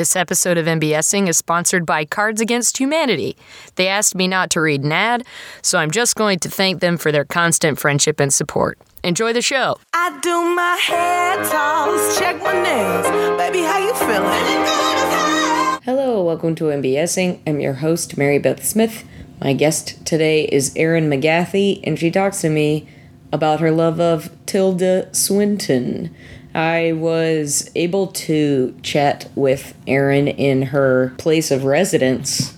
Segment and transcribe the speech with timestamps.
[0.00, 3.36] This episode of MBSing is sponsored by Cards Against Humanity.
[3.74, 5.26] They asked me not to read an ad,
[5.60, 8.78] so I'm just going to thank them for their constant friendship and support.
[9.04, 9.76] Enjoy the show.
[9.92, 13.36] I do my hair toss, check my nails.
[13.36, 15.82] Baby, how you feeling?
[15.84, 17.40] Hello, welcome to MBSing.
[17.46, 19.04] I'm your host, Mary Beth Smith.
[19.38, 22.88] My guest today is Erin McGathy, and she talks to me
[23.34, 26.16] about her love of Tilda Swinton.
[26.54, 32.56] I was able to chat with Erin in her place of residence,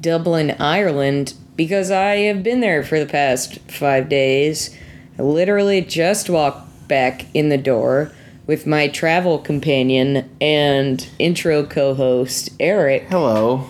[0.00, 4.76] Dublin, Ireland, because I have been there for the past five days.
[5.18, 8.12] I literally just walked back in the door
[8.46, 13.04] with my travel companion and intro co host, Eric.
[13.08, 13.66] Hello.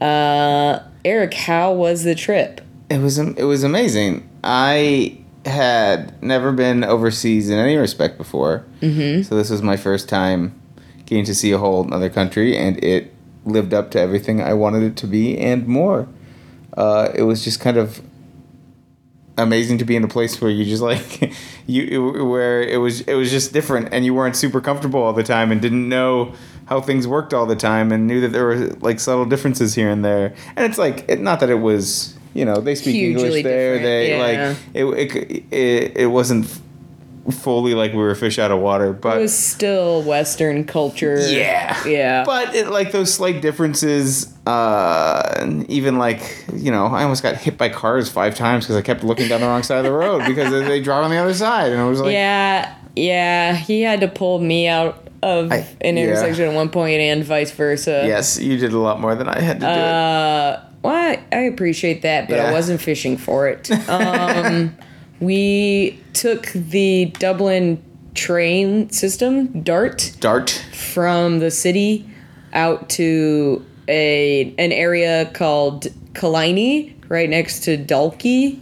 [0.00, 2.60] Uh, Eric, how was the trip?
[2.88, 4.28] It was it was amazing.
[4.44, 9.22] I had never been overseas in any respect before, mm-hmm.
[9.22, 10.60] so this was my first time
[11.06, 13.12] getting to see a whole other country, and it
[13.44, 16.08] lived up to everything I wanted it to be and more.
[16.76, 18.00] Uh, it was just kind of
[19.38, 21.32] amazing to be in a place where you just like
[21.66, 25.22] you where it was it was just different and you weren't super comfortable all the
[25.22, 26.32] time and didn't know
[26.66, 29.90] how things worked all the time and knew that there were like subtle differences here
[29.90, 33.24] and there and it's like it, not that it was you know they speak Hugely
[33.24, 34.48] english there they yeah.
[34.48, 36.46] like it, it it it wasn't
[37.30, 41.20] fully like we were fish out of water but It was still Western culture.
[41.30, 41.80] yeah.
[41.86, 42.24] Yeah.
[42.24, 47.56] But it, like those slight differences, uh, even like, you know, I almost got hit
[47.56, 50.26] by cars five times because I kept looking down the wrong side of the road
[50.26, 51.70] because they drive on the other side.
[51.70, 53.54] And it was like, yeah, yeah.
[53.54, 56.02] He had to pull me out of I- an yeah.
[56.02, 58.02] intersection at one point and vice versa.
[58.04, 59.72] yes, you did a lot more than I had to do.
[59.72, 63.70] Uh, well, I, appreciate that, but I wasn't fishing for it.
[63.88, 64.76] Um,
[65.20, 67.82] we took the Dublin
[68.14, 70.50] train system, DART, Dart.
[70.72, 72.08] from the city
[72.52, 78.60] out to a an area called Killiney, right next to Dalkey,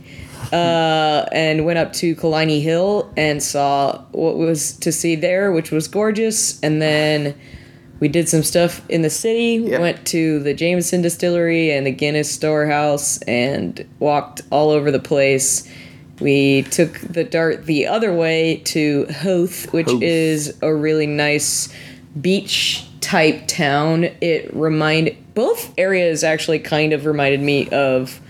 [0.53, 5.71] uh, and went up to Killiney Hill and saw what was to see there, which
[5.71, 6.61] was gorgeous.
[6.61, 7.39] And then
[8.01, 9.63] we did some stuff in the city.
[9.69, 9.81] Yep.
[9.81, 15.71] Went to the Jameson Distillery and the Guinness Storehouse and walked all over the place.
[16.19, 20.03] We took the dart the other way to Hoth, which Howth.
[20.03, 21.73] is a really nice
[22.21, 24.05] beach type town.
[24.21, 28.21] It remind both areas actually kind of reminded me of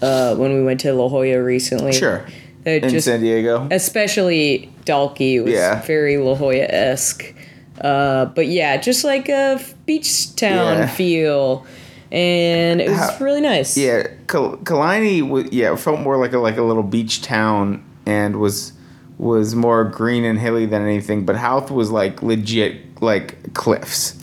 [0.00, 1.92] uh, when we went to La Jolla recently.
[1.92, 2.26] Sure.
[2.62, 3.68] They're In just San Diego.
[3.70, 5.82] especially Dalkey was Yeah.
[5.82, 7.33] very La Jolla esque.
[7.80, 10.86] Uh, but yeah, just like a beach town Yeah.
[10.86, 11.66] feel,
[12.12, 13.76] and it was How- really nice.
[13.76, 18.36] Yeah, Kal- Kalani was yeah felt more like a like a little beach town and
[18.36, 18.72] was
[19.18, 21.24] was more green and hilly than anything.
[21.24, 24.16] But Houth was like legit like cliffs.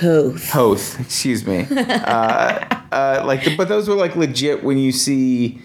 [0.00, 0.50] Hoth.
[0.50, 1.66] Hoth, excuse me.
[1.70, 5.60] uh, uh, like, the, but those were like legit when you see,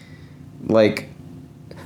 [0.67, 1.09] like,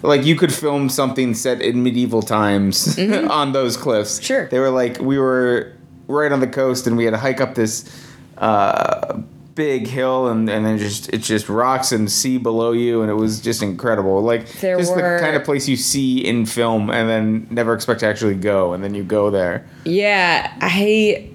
[0.05, 2.97] like you could film something set in medieval times
[3.29, 4.15] on those cliffs.
[4.15, 4.23] Mm-hmm.
[4.25, 4.47] Sure.
[4.47, 5.73] they were like we were
[6.07, 7.89] right on the coast and we had to hike up this
[8.37, 9.19] uh,
[9.55, 13.13] big hill and and then just it's just rocks and sea below you and it
[13.15, 14.21] was just incredible.
[14.21, 17.73] Like There just were- the kind of place you see in film and then never
[17.73, 19.65] expect to actually go and then you go there.
[19.85, 21.29] Yeah, I.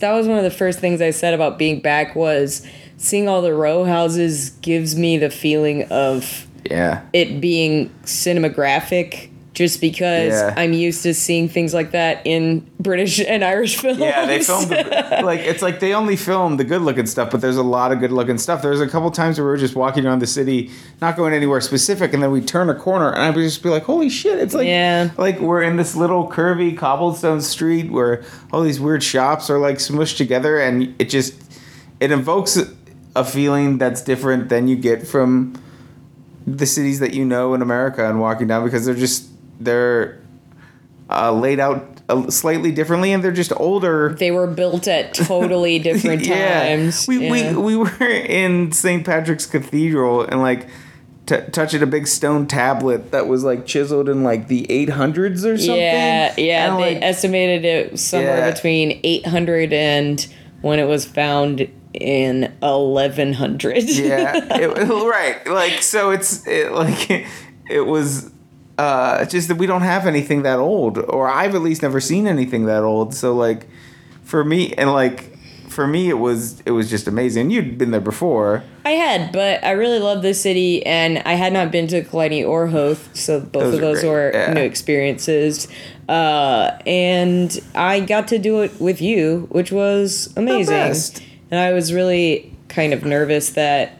[0.00, 3.42] That was one of the first things I said about being back was seeing all
[3.42, 7.02] the row houses gives me the feeling of Yeah.
[7.12, 10.54] it being cinematographic just because Yeah.
[10.56, 13.98] I'm used to seeing things like that in British and Irish films.
[13.98, 17.42] Yeah, they filmed the, like it's like they only film the good looking stuff, but
[17.42, 18.62] there's a lot of good looking stuff.
[18.62, 20.70] There's a couple times where we were just walking around the city,
[21.02, 23.68] not going anywhere specific, and then we turn a corner, and I would just be
[23.68, 25.10] like, "Holy shit!" It's like Yeah.
[25.18, 29.76] like we're in this little curvy cobblestone street where all these weird shops are like
[29.76, 31.34] smushed together, and it just
[32.00, 32.58] it invokes
[33.14, 35.52] a feeling that's different than you get from
[36.46, 39.28] the cities that you know in America and walking down because they're just
[39.60, 40.20] they're
[41.10, 41.88] uh, laid out
[42.28, 44.14] slightly differently and they're just older.
[44.14, 47.06] They were built at totally different times.
[47.06, 47.54] We, Yeah.
[47.56, 49.04] we we were in St.
[49.04, 50.68] Patrick's Cathedral and like
[51.26, 55.56] t- touching a big stone tablet that was like chiseled in like the 800s or
[55.56, 55.76] something.
[55.76, 56.72] Yeah, yeah.
[56.74, 58.50] And, they like, estimated it somewhere Yeah.
[58.50, 60.26] between 800 and
[60.60, 63.82] when it was found in 1100.
[63.84, 65.46] yeah, it, right.
[65.46, 67.26] Like so, it's it, like
[67.70, 68.30] it was
[68.78, 72.26] uh, just that we don't have anything that old, or I've at least never seen
[72.26, 73.14] anything that old.
[73.14, 73.68] So like
[74.24, 75.36] for me and like
[75.68, 77.50] for me it was it was just amazing.
[77.50, 78.62] You'd been there before.
[78.84, 82.46] I had, but I really love this city, and I had not been to Kalani
[82.46, 84.52] or Hoth, so both Those of those were yeah.
[84.52, 85.68] new experiences.
[86.08, 90.74] Uh, and I got to do it with you, which was amazing.
[91.52, 93.98] And I was really kind of nervous that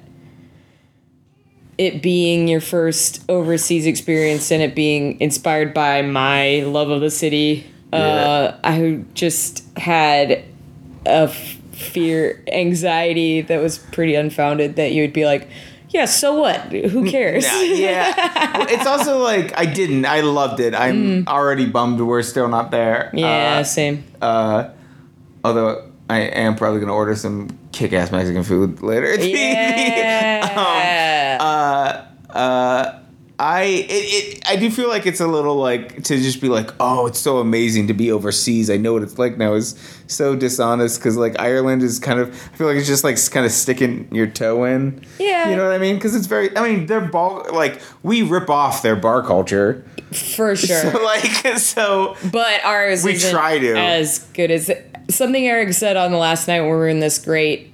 [1.76, 7.10] it being your first overseas experience and it being inspired by my love of the
[7.10, 10.44] city, uh, I just had
[11.04, 15.46] a f- fear, anxiety that was pretty unfounded that you would be like,
[15.90, 16.72] yeah, so what?
[16.72, 17.44] Who cares?
[17.44, 18.66] Yeah, yeah.
[18.70, 20.06] It's also like I didn't.
[20.06, 20.74] I loved it.
[20.74, 23.10] I'm already bummed we're still not there.
[23.12, 23.20] Mm.
[23.20, 24.04] yeah, Uh, same.
[24.22, 24.70] Uh,
[25.44, 29.14] although I am probably gonna order some kick-ass Mexican food later.
[29.22, 31.38] Yeah.
[31.40, 32.04] uh,
[32.36, 32.98] uh,
[33.38, 36.70] I it, it I do feel like it's a little like to just be like,
[36.78, 38.70] oh, it's so amazing to be overseas.
[38.70, 39.54] I know what it's like now.
[39.54, 39.74] Is
[40.06, 43.44] so dishonest because like Ireland is kind of I feel like it's just like kind
[43.44, 45.04] of sticking your toe in.
[45.18, 45.50] Yeah.
[45.50, 45.96] you know what I mean?
[45.96, 46.56] Because it's very.
[46.56, 49.84] I mean, their ball like we rip off their bar culture.
[50.12, 50.82] For sure.
[50.92, 51.24] So like
[51.58, 52.16] so.
[52.30, 53.74] but ours We try to.
[53.76, 54.70] as good as
[55.14, 57.68] something Eric said on the last night when we were in this great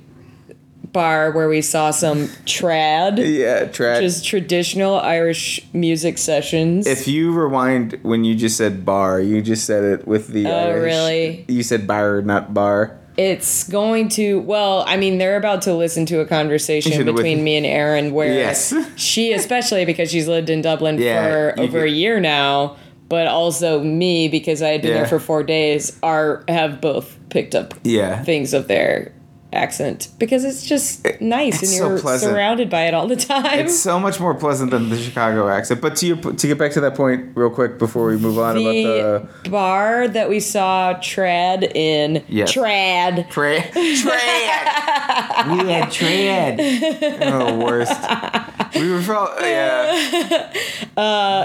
[0.93, 3.97] bar where we saw some trad, Yeah, trad.
[3.97, 6.87] which is traditional Irish music sessions.
[6.87, 10.47] If you rewind when you just said bar, you just said it with the.
[10.47, 11.45] Oh, Irish- really?
[11.49, 12.99] You said bar, not bar.
[13.19, 17.43] it's going to well i mean they're about to listen to a conversation with- between
[17.43, 18.73] me and Erin where Yes.
[18.95, 22.77] she especially because she's lived in dublin Yeah, for over a year now
[23.09, 24.99] but also me because i had been Yeah.
[24.99, 28.23] there for four days are have both picked up Yeah.
[28.25, 29.13] things of their
[29.51, 32.31] accent because it's just nice it's and you're pleasant.
[32.33, 35.81] surrounded by it all the time It's so much more pleasant than the Chicago accent.
[35.81, 38.59] But to your, to get back to that point real quick before we move on
[38.59, 39.15] about the the
[39.47, 42.53] uh, bar that we saw trad in Yes.
[42.53, 44.05] trad Tra- trad.
[45.65, 47.19] we had trad.
[47.23, 47.93] Oh, worst.
[48.75, 50.53] We were from yeah.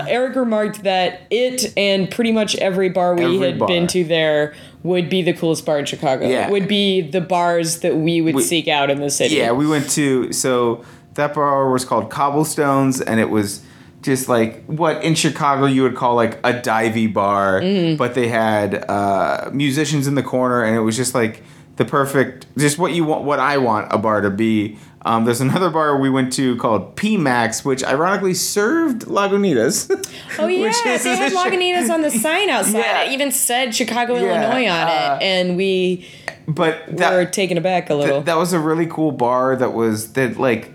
[0.07, 3.67] Eric remarked that it and pretty much every bar we Every had bar.
[3.67, 4.53] been to there
[4.83, 6.27] would be the coolest bar in Chicago.
[6.27, 6.49] Yeah.
[6.49, 9.35] Would be the bars that we would We- seek out in the city.
[9.35, 10.83] Yeah, we went to so
[11.13, 13.61] that bar was called Cobblestones, and it was
[14.01, 17.97] just like what in Chicago you would call like a divey bar, Mm-hmm.
[17.97, 21.43] but they had uh, musicians in the corner, and it was just like
[21.77, 24.77] the perfect, just what you want, what I want a bar to be.
[25.05, 27.17] Um, there's another bar we went to called P.
[27.17, 29.89] Mac's, which ironically served Lagunitas.
[30.39, 32.79] Oh yeah, they had Lagunitas on the sign outside.
[32.79, 33.03] Yeah.
[33.03, 36.07] It even said Chicago, Yeah, Illinois on uh, it, and we
[36.47, 38.15] but that, were taken aback a little.
[38.17, 40.71] Th- that was a really cool bar that was that like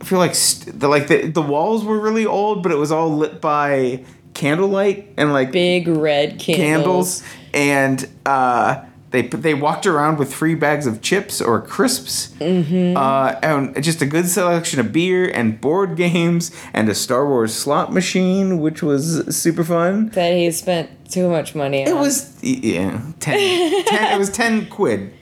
[0.00, 2.92] I feel like st- the like the the walls were really old, but it was
[2.92, 4.04] all lit by
[4.34, 7.22] candlelight and like Big red candles.
[7.22, 7.22] candles,
[7.54, 12.96] and uh, they they walked around with free bags of chips or crisps, mm-hmm.
[12.96, 17.54] uh, and just a good selection of beer and board games and a Star Wars
[17.54, 20.08] slot machine, which was super fun.
[20.10, 21.88] That he spent too much money on.
[21.88, 25.12] It was yeah, 10, 10 It was ten quid.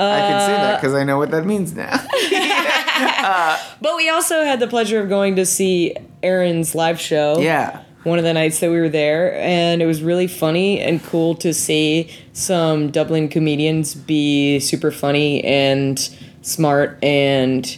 [0.00, 2.04] I can say that because I know what that means now.
[3.80, 7.38] But we also had the pleasure of going to see Erin's live show.
[7.38, 7.82] yeah.
[8.04, 11.34] One of the nights that we were there, and it was really funny and cool
[11.36, 15.98] to see some Dublin comedians be super funny and
[16.42, 17.76] smart and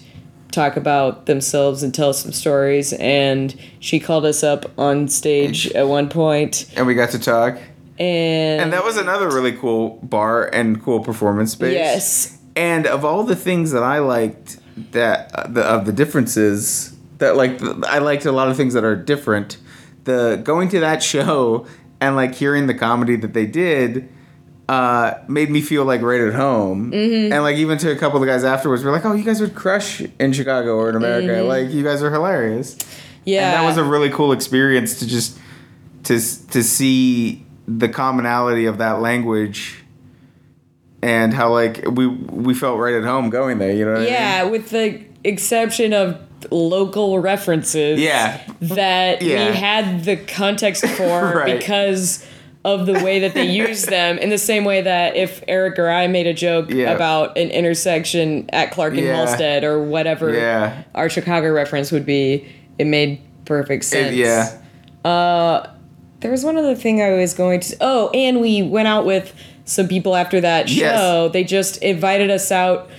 [0.52, 2.92] talk about themselves and tell some stories.
[2.94, 7.56] And she called us up on stage at one point, And we got to talk.
[7.98, 11.72] and And that was another really cool bar and cool performance space.
[11.74, 14.58] yes, And of all the things that I liked,
[14.92, 18.74] that uh, the, of the differences that like th- I liked a lot of things
[18.74, 19.56] that are different.
[20.10, 21.66] The going to that show
[22.00, 24.08] and like hearing the comedy that they did
[24.68, 26.92] uh, made me feel like right at home.
[26.92, 27.32] Mm-hmm.
[27.32, 29.40] And like even to a couple of the guys afterwards, were like, "Oh, you guys
[29.40, 31.42] would crush in Chicago or in America.
[31.42, 33.20] Like you guys are hilarious." Mm-hmm.
[33.24, 35.38] yeah, and that was a really cool experience to just
[36.04, 39.84] to to see the commonality of that language
[41.02, 44.42] and how like we we felt right at home going there you know what yeah,
[44.44, 48.00] with the exception of local references.
[48.00, 48.40] Yeah.
[48.62, 49.50] that Yeah.
[49.50, 51.58] we had the context for Right.
[51.58, 52.26] because
[52.64, 55.88] of the way that they use them in the same way that if Eric or
[55.88, 56.90] I made a joke Yeah.
[56.92, 59.24] about an intersection at Clark and Yeah.
[59.26, 60.82] Halsted or whatever Yeah.
[60.94, 62.44] our Chicago reference would be,
[62.78, 64.12] it made perfect sense.
[64.12, 64.50] It- yeah
[65.04, 65.66] uh,
[66.20, 67.76] There was one other thing I was going to.
[67.80, 69.32] Oh, and we went out with
[69.64, 71.24] some people after that show.
[71.24, 71.32] Yes.
[71.32, 72.90] They just invited us out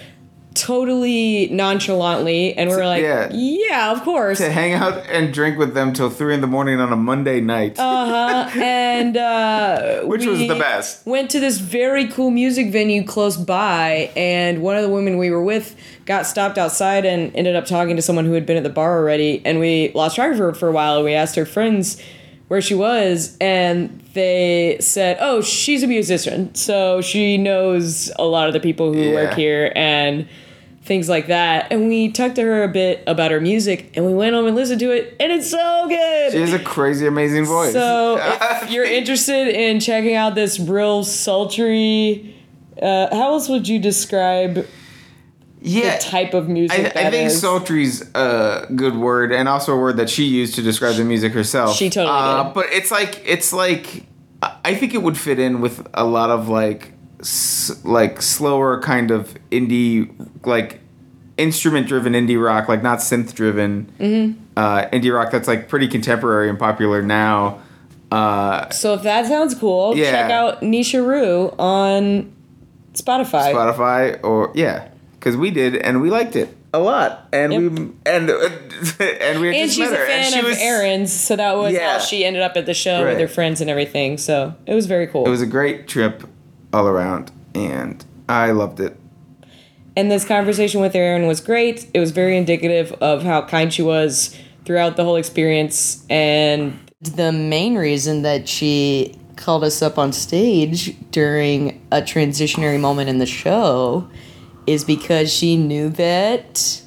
[0.54, 3.30] totally nonchalantly, and we're like, yeah.
[3.32, 4.38] yeah, of course.
[4.40, 7.40] to hang out and drink with them till three in the morning on a Monday
[7.42, 8.50] night, Uh-huh.
[8.60, 11.06] and uh, which was the best.
[11.06, 15.30] Went to this very cool music venue close by, and one of the women we
[15.30, 18.64] were with got stopped outside and ended up talking to someone who had been at
[18.64, 19.42] the bar already.
[19.46, 20.96] And we lost track of her for a while.
[20.98, 22.02] And we asked her friends
[22.50, 28.48] where she was, and they said, "Oh, she's a musician, so she knows a lot
[28.48, 30.28] of the people who work here and."
[30.92, 34.14] Things like that, and we talked to her a bit about her music, and we
[34.14, 36.34] went home and listened to it, and it's so good.
[36.34, 37.72] She has a crazy, amazing voice.
[37.72, 38.20] So
[38.62, 42.36] if you're interested in checking out this real sultry,
[42.82, 44.68] uh, how else would you describe
[45.62, 47.40] yeah, the type of music I, that I think is?
[47.40, 51.32] sultry's a good word, and also a word that she used to describe the music
[51.32, 51.78] herself.
[51.78, 52.54] She totally uh, did.
[52.54, 54.08] But it's like it's like
[54.42, 58.82] I I think it would fit in with a lot of like s- like slower
[58.82, 60.12] kind of indie
[60.46, 60.81] like
[61.42, 64.40] instrument driven indie rock, like not synth driven Mm-hmm.
[64.58, 67.60] uh, indie rock that's like pretty contemporary and popular now.
[68.12, 70.12] Uh, so if that sounds cool, Yeah.
[70.12, 72.32] check out Nisha Rue on
[72.94, 73.54] Spotify.
[73.54, 77.62] Spotify or yeah, because we did and we liked it a lot, and Yep.
[77.62, 77.68] we
[78.06, 78.30] and
[79.00, 81.74] and we and she's a her, and fan she of was Erin's, so that was
[81.74, 81.94] Yeah.
[81.94, 83.12] how she ended up at the show Right.
[83.12, 84.18] with her friends and everything.
[84.18, 85.26] So it was very cool.
[85.26, 86.24] It was a great trip
[86.74, 88.98] all around, and I loved it.
[89.96, 91.88] And this conversation with Erin was great.
[91.94, 96.06] It was very indicative of how kind she was throughout the whole experience.
[96.10, 103.10] And the main reason that she called us up on stage during a transitionary moment
[103.10, 104.08] in the show
[104.68, 106.82] is because she knew that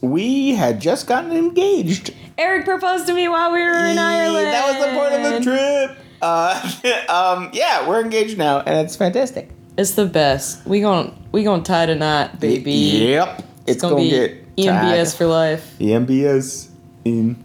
[0.00, 2.14] We had just gotten engaged.
[2.36, 4.46] Eric proposed to me while we were in Ireland.
[4.46, 5.98] That was the point of the trip.
[6.22, 6.70] Uh,
[7.08, 9.48] um, yeah, we're engaged now, and it's fantastic.
[9.78, 10.66] It's the best.
[10.66, 12.72] We gon' we gon' tie tonight, baby.
[12.72, 15.12] Yep, it's, gonna, gonna, be get EMBS tied.
[15.12, 15.76] for life.
[15.78, 16.68] EMBS
[17.04, 17.44] in.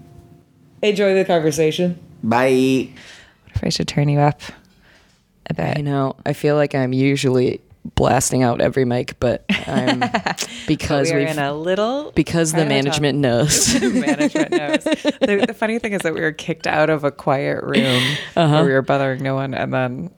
[0.82, 2.00] Enjoy the conversation.
[2.24, 2.90] Bye.
[3.44, 4.42] What if I should turn you up
[5.46, 5.78] a I bit.
[5.78, 6.16] You know.
[6.26, 7.62] I feel like I'm usually
[7.96, 10.00] blasting out every mic, but I'm
[10.68, 13.80] because we are we've in a little because the management knows.
[13.82, 14.84] management knows.
[14.84, 18.02] The, the funny thing is that we were kicked out of a quiet room
[18.36, 18.56] Uh-huh.
[18.56, 20.12] where we were bothering no one, and then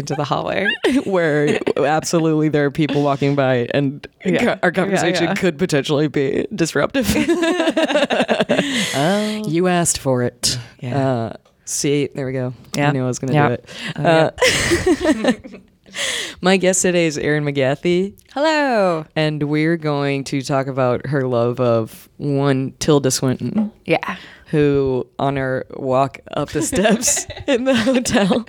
[0.00, 0.66] into the hallway.
[1.04, 4.58] where absolutely there are people walking by and Yeah.
[4.62, 5.34] our conversation Yeah, yeah.
[5.34, 7.06] could potentially be disruptive.
[9.46, 10.58] You asked for it.
[10.80, 11.08] Yeah.
[11.08, 11.32] Uh,
[11.64, 12.52] see, there we go.
[12.76, 13.48] I knew I was going to Yeah.
[13.48, 13.68] do it.
[13.96, 14.30] Oh, Uh,
[16.40, 19.04] my guest today is Erin McGathy, Hello.
[19.16, 23.72] and we're going to talk about her love of one Tilda Swinton.
[23.84, 24.16] Yeah.
[24.46, 28.44] who on her walk up the steps in the hotel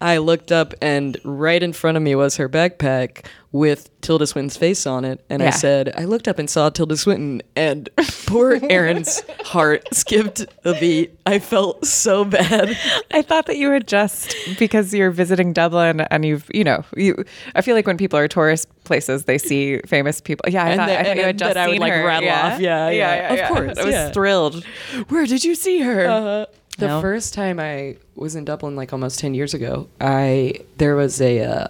[0.00, 4.56] i looked up and right in front of me was her backpack with tilda swinton's
[4.56, 7.88] face on it and i said i looked up and saw tilda swinton and
[8.26, 12.76] poor Erin's heart skipped a beat i felt so bad
[13.12, 17.24] I thought that you had just because you're visiting Dublin and you've you know you.
[17.54, 20.44] I feel like when people are tourist places, they see famous people.
[20.50, 21.92] Yeah, I And thought, that- I thought you had just that I would, seen like,
[21.94, 22.04] her.
[22.04, 22.54] rattle yeah.
[22.54, 22.60] off.
[22.60, 23.32] Yeah, yeah.
[23.34, 24.10] Of course, I was yeah.
[24.10, 24.64] thrilled.
[25.08, 26.46] where did you see her Uh-huh.
[26.78, 27.00] The No.
[27.00, 31.40] first time i was in dublin like almost 10 years ago i there was a
[31.42, 31.68] uh,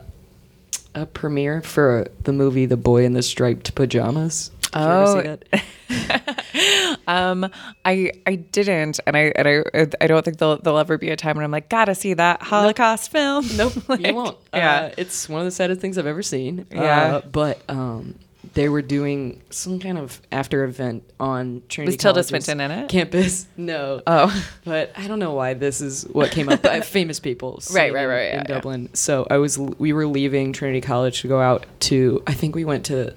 [0.95, 5.59] a premiere for the movie the boy in the striped pajamas Did you ever see
[5.89, 6.17] Oh.
[7.09, 7.49] Um,
[7.85, 11.17] I I didn't, and I and I I don't think there'll there'll ever be a
[11.17, 13.47] time when I'm like, gotta see that Holocaust film.
[13.57, 14.37] Nope, Like, you won't.
[14.53, 14.77] Yeah.
[14.91, 16.67] Uh, it's one of the saddest things I've ever seen.
[16.73, 17.17] Yeah.
[17.17, 18.17] Uh, but um,
[18.57, 22.71] they were doing some kind of after event on Trinity Was Tilda College's Swinton in
[22.71, 22.89] it?
[22.89, 23.47] Campus.
[23.59, 24.01] No.
[24.07, 24.49] Oh.
[24.65, 26.63] But I don't know why this is what came up.
[26.63, 27.61] But famous people.
[27.73, 28.55] Right, right, right, In yeah, yeah.
[28.55, 28.89] Dublin.
[28.95, 29.59] So I was.
[29.59, 32.23] We were leaving Trinity College to go out to.
[32.27, 33.15] I think we went to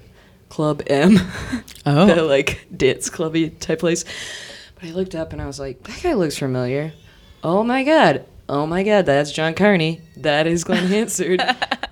[0.50, 1.16] Club M.
[1.86, 2.04] Oh.
[2.06, 4.04] the like dance clubby type place.
[4.74, 6.92] But I looked up and I was like, that guy looks familiar.
[7.42, 8.26] Oh my god.
[8.52, 10.00] Oh my god, that's John Carney.
[10.16, 11.40] That is Glenn Hansard.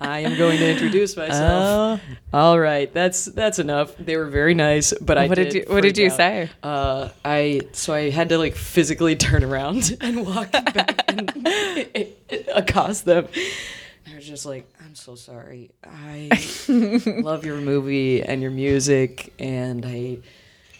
[0.01, 2.01] I am going to introduce myself.
[2.33, 3.95] All right, that's that's enough.
[3.95, 6.17] They were very nice, but I What did did you- what did you out.
[6.17, 6.49] say?
[6.61, 11.31] Uh, I so I had to like physically turn around and walk back and
[12.53, 13.29] accost them.
[14.11, 15.71] I was just like, I'm so sorry.
[15.85, 16.29] I
[17.23, 20.17] love your movie and your music, and I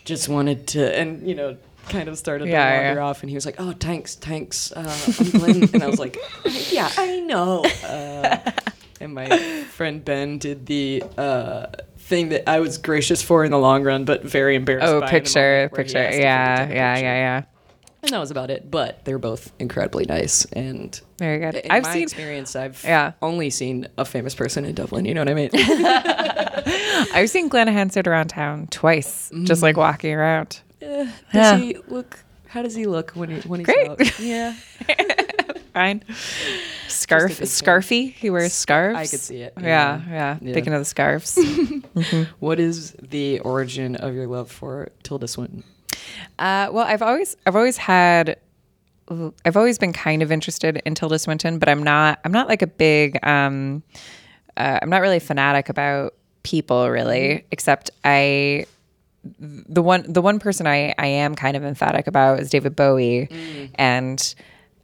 [0.04, 1.56] just wanted to, and you know,
[1.90, 3.06] kind of started to Yeah, wander yeah.
[3.06, 3.22] off.
[3.22, 4.80] And he was like, "Oh, thanks, thanks, uh,
[5.20, 6.18] I'm Glenn," and I was like,
[6.72, 8.38] "Yeah, I know." Uh,
[9.02, 9.28] and my
[9.72, 11.68] friend Ben did the uh,
[11.98, 14.88] thing that I was gracious for in the long run, but very embarrassed.
[14.88, 15.98] Oh, picture, picture.
[16.00, 16.76] asked if he could Yeah, yeah, picture.
[16.76, 17.44] yeah, yeah.
[18.04, 18.70] and that was about it.
[18.72, 21.56] But they're both incredibly nice, and Very good.
[21.56, 23.12] In I've my seen experience, I've Yeah.
[23.22, 25.06] only seen a famous person in Dublin.
[25.06, 25.50] You know what I mean?
[27.14, 30.60] I've seen Glenn Hansard around town twice, just like walking around.
[30.80, 31.58] Does Yeah.
[31.58, 32.20] he look?
[32.48, 33.90] How does he look when he when he's Great.
[33.90, 34.20] out?
[34.20, 34.54] Yeah,
[35.74, 36.04] Fine.
[36.88, 38.12] Scarf, scarfy.
[38.14, 38.98] He wears scarves.
[38.98, 39.54] I could see it.
[39.60, 40.38] Yeah, Yeah.
[40.42, 40.54] yeah.
[40.54, 41.38] Thinking of the scarves.
[42.40, 45.64] What is the origin of your love for Tilda Swinton?
[46.40, 48.38] Uh, well, I've always I've always had
[49.46, 52.62] I've always been kind of interested in Tilda Swinton, but I'm not I'm not like
[52.62, 53.84] a big um
[54.58, 58.66] uh, I'm not really fanatic about people really, except I
[59.40, 63.28] the one the one person I I am kind of emphatic about is David Bowie
[63.76, 64.36] and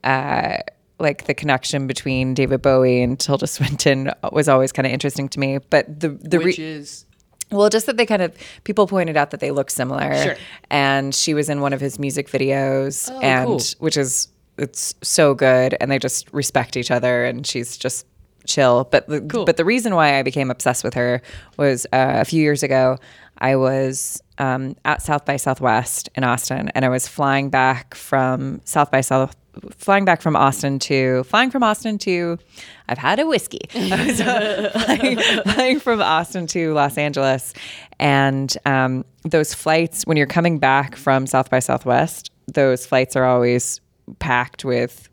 [0.04, 0.58] uh
[1.00, 5.40] like the connection between David Bowie and Tilda Swinton was always kind of interesting to
[5.40, 7.06] me, but the the re- Which is
[7.52, 10.16] well, just that they kind of people pointed out that they look similar.
[10.24, 10.36] Sure.
[10.72, 13.62] And she was in one of his music videos, Oh, and cool.
[13.80, 18.06] which is it's so good, and they just respect each other, and she's just
[18.48, 18.88] chill.
[18.90, 21.22] But the, but the reason why I became obsessed with her
[21.58, 22.98] was uh, a few years ago.
[23.46, 28.60] I was um, at South by Southwest in Austin, and I was flying back from
[28.66, 29.36] South by South,
[29.78, 32.40] flying back from Austin to flying from Austin to.
[32.90, 33.62] I've had a whiskey.
[33.76, 37.54] Uh, flying, flying from Austin to Los Angeles,
[38.00, 43.26] and um, those flights when you're coming back from South by Southwest, those flights are
[43.26, 43.80] always
[44.18, 45.08] packed with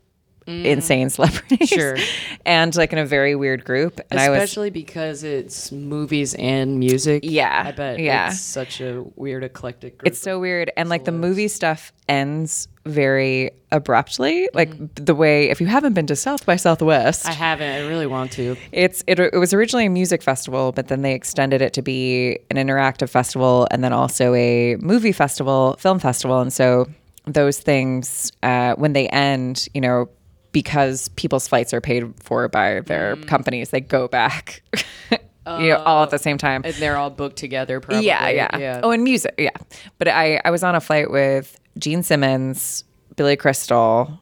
[0.47, 1.97] insane celebrities, Sure.
[2.45, 3.99] and like in a very weird group.
[4.11, 7.23] And I was especially because it's movies and music.
[7.25, 7.99] Yeah, I bet.
[7.99, 8.27] yeah.
[8.27, 9.97] it's such a weird eclectic.
[9.97, 10.71] Group It's so weird.
[10.77, 14.49] And like the movie stuff ends very abruptly.
[14.53, 17.69] Like the way, if you haven't been to South by Southwest, I haven't.
[17.69, 18.55] I really want to.
[18.71, 22.39] it's it, it was originally a music festival, but then they extended it to be
[22.51, 26.41] an interactive festival and then also a movie festival, film festival.
[26.41, 26.87] And so
[27.25, 30.09] those things, uh, when they end, you know,
[30.53, 34.61] because people's flights are paid for by their companies, they go back,
[35.11, 36.61] you know, all at the same time.
[36.63, 37.81] And they're all booked together.
[37.81, 38.05] Probably.
[38.05, 39.49] Yeah, yeah, Oh, and music, yeah.
[39.97, 42.85] But I, I was on a flight with Gene Simmons,
[43.17, 44.21] Billy Crystal,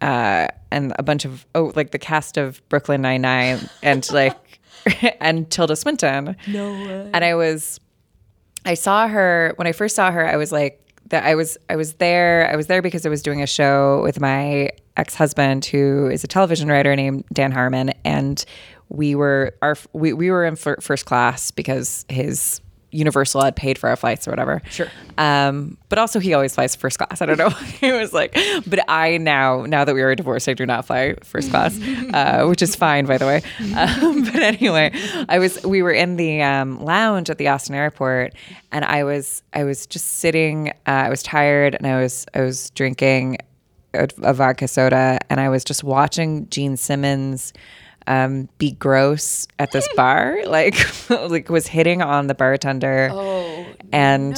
[0.00, 4.60] uh, and a bunch of oh, like the cast of Brooklyn Nine Nine, and like
[5.20, 6.36] and Tilda Swinton.
[6.48, 7.10] No way.
[7.12, 7.80] And I was,
[8.64, 10.26] I saw her when I first saw her.
[10.26, 11.24] I was like that.
[11.24, 12.48] I was I was there.
[12.50, 16.24] I was there because I was doing a show with my ex husband, who is
[16.24, 18.44] a television writer named Dan Harmon, and
[18.88, 22.60] we were our we we were in fir- first class because his
[22.94, 24.62] Universal had paid for our flights or whatever.
[24.70, 24.86] Sure.
[25.18, 27.20] Um, but also he always flies first class.
[27.20, 27.50] I don't know.
[27.80, 31.16] it was like, but I now, now that we are divorced, I do not fly
[31.24, 31.76] first class,
[32.14, 33.42] uh, which is fine, by the way.
[33.76, 34.92] Um, but anyway,
[35.28, 38.34] I was, we were in the um, lounge at the Austin airport
[38.70, 42.42] and I was, I was just sitting, uh, I was tired and I was, I
[42.42, 43.38] was drinking
[43.94, 47.52] a, a vodka soda and I was just watching Gene Simmons
[48.06, 50.76] um, be gross at this bar, like
[51.10, 53.08] like was hitting on the bartender.
[53.12, 54.36] Oh, and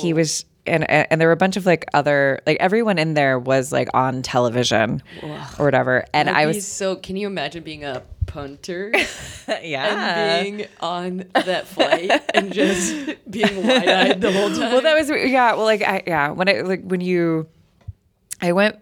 [0.00, 0.44] he was.
[0.66, 3.90] And, and there were a bunch of like other like everyone in there was like
[3.92, 6.96] on television or whatever and I was so.
[6.96, 8.90] Can you imagine being a punter
[9.62, 14.72] yeah and being on that flight and just being wide eyed the whole time?
[14.72, 17.46] well that was yeah well like I yeah when I like when you
[18.40, 18.78] I went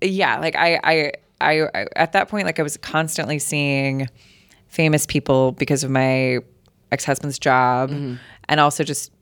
[0.00, 4.08] yeah like I I I, I at that point like I was constantly seeing
[4.68, 6.38] famous people because of my
[6.90, 8.14] ex-husband's job mm-hmm.
[8.48, 9.12] and also just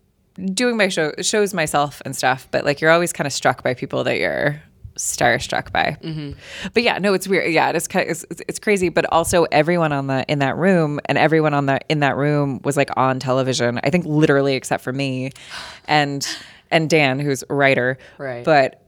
[0.55, 3.75] doing my show shows myself and stuff but like you're always kind of struck by
[3.75, 4.63] people that you're
[4.97, 5.97] starstruck by.
[6.03, 6.33] Mm-hmm.
[6.75, 9.93] But yeah no it's weird yeah it's kind of, it's, it's crazy but also everyone
[9.93, 13.19] on the in that room and everyone on the in that room was like on
[13.19, 15.31] television i think literally except for me
[15.87, 16.29] and
[16.71, 18.45] and dan who's a writer Right.
[18.45, 18.83] but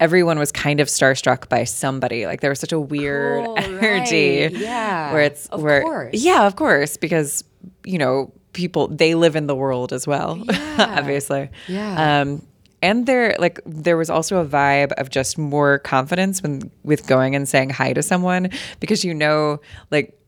[0.00, 4.42] everyone was kind of starstruck by somebody like there was such a weird Cool, energy
[4.42, 4.52] right.
[4.52, 6.14] Yeah, where it's of where course.
[6.14, 7.44] yeah of course because
[7.84, 10.42] you know people they live in the world as well
[10.78, 12.20] obviously Yeah.
[12.22, 12.44] um
[12.82, 17.34] and there like there was also a vibe of just more confidence when with going
[17.34, 20.18] and saying hi to someone because you know like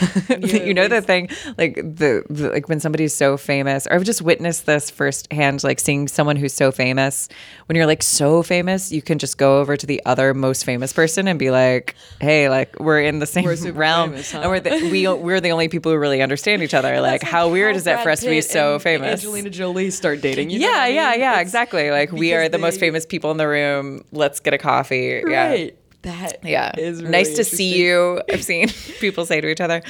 [0.40, 4.22] you know the thing like the, the like when somebody's so famous or i've just
[4.22, 7.28] witnessed this firsthand like seeing someone who's so famous
[7.66, 10.92] when you're like so famous you can just go over to the other most famous
[10.92, 14.40] person and be like hey like we're in the same realm famous, huh?
[14.40, 17.48] and we're the, we we're the only people who really understand each other like how
[17.48, 20.50] weird is it for us to be so famous Angelina Jolie start dating.
[20.50, 21.20] You know yeah, I yeah, mean?
[21.20, 21.90] yeah, It's exactly.
[21.90, 24.04] Like we are the most famous people in the room.
[24.12, 25.22] Let's get a coffee.
[25.26, 25.70] Yeah.
[26.02, 26.72] That Yeah.
[26.78, 28.22] is really nice to see you.
[28.32, 28.68] I've seen
[29.00, 29.82] people say to each other.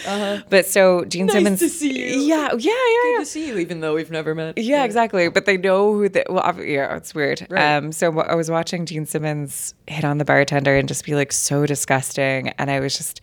[0.48, 1.60] But so Gene Nice Simmons.
[1.60, 2.20] to see you.
[2.22, 2.48] Yeah.
[2.52, 2.56] Yeah.
[2.58, 3.02] Yeah.
[3.02, 3.18] Good Yeah.
[3.20, 4.58] to see you, even though we've never met.
[4.58, 5.28] Yeah, exactly.
[5.28, 7.46] But they know who the well, yeah, it's weird.
[7.48, 7.76] Right.
[7.76, 11.30] Um, so I was watching Gene Simmons hit on the bartender and just be like
[11.32, 13.20] so disgusting, and I was just,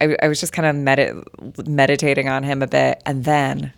[0.00, 1.20] I, I was just kind of medi-
[1.66, 3.74] meditating on him a bit, and then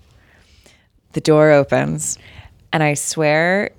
[1.12, 2.18] the door opens,
[2.72, 3.70] and I swear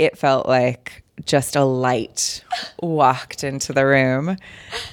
[0.00, 2.42] it felt like just a light
[2.80, 4.36] walked into the room,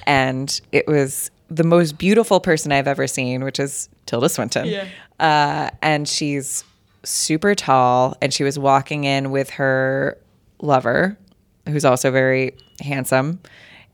[0.06, 4.66] and it was the most beautiful person I've ever seen, which is Tilda Swinton.
[4.66, 4.86] Yeah.
[5.18, 6.64] Uh, and she's
[7.02, 10.18] super tall, and she was walking in with her
[10.60, 11.18] lover,
[11.66, 13.40] who's also very handsome,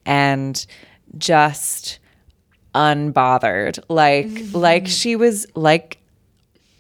[0.05, 0.67] and
[1.17, 1.99] just
[2.75, 5.99] unbothered, like like she was like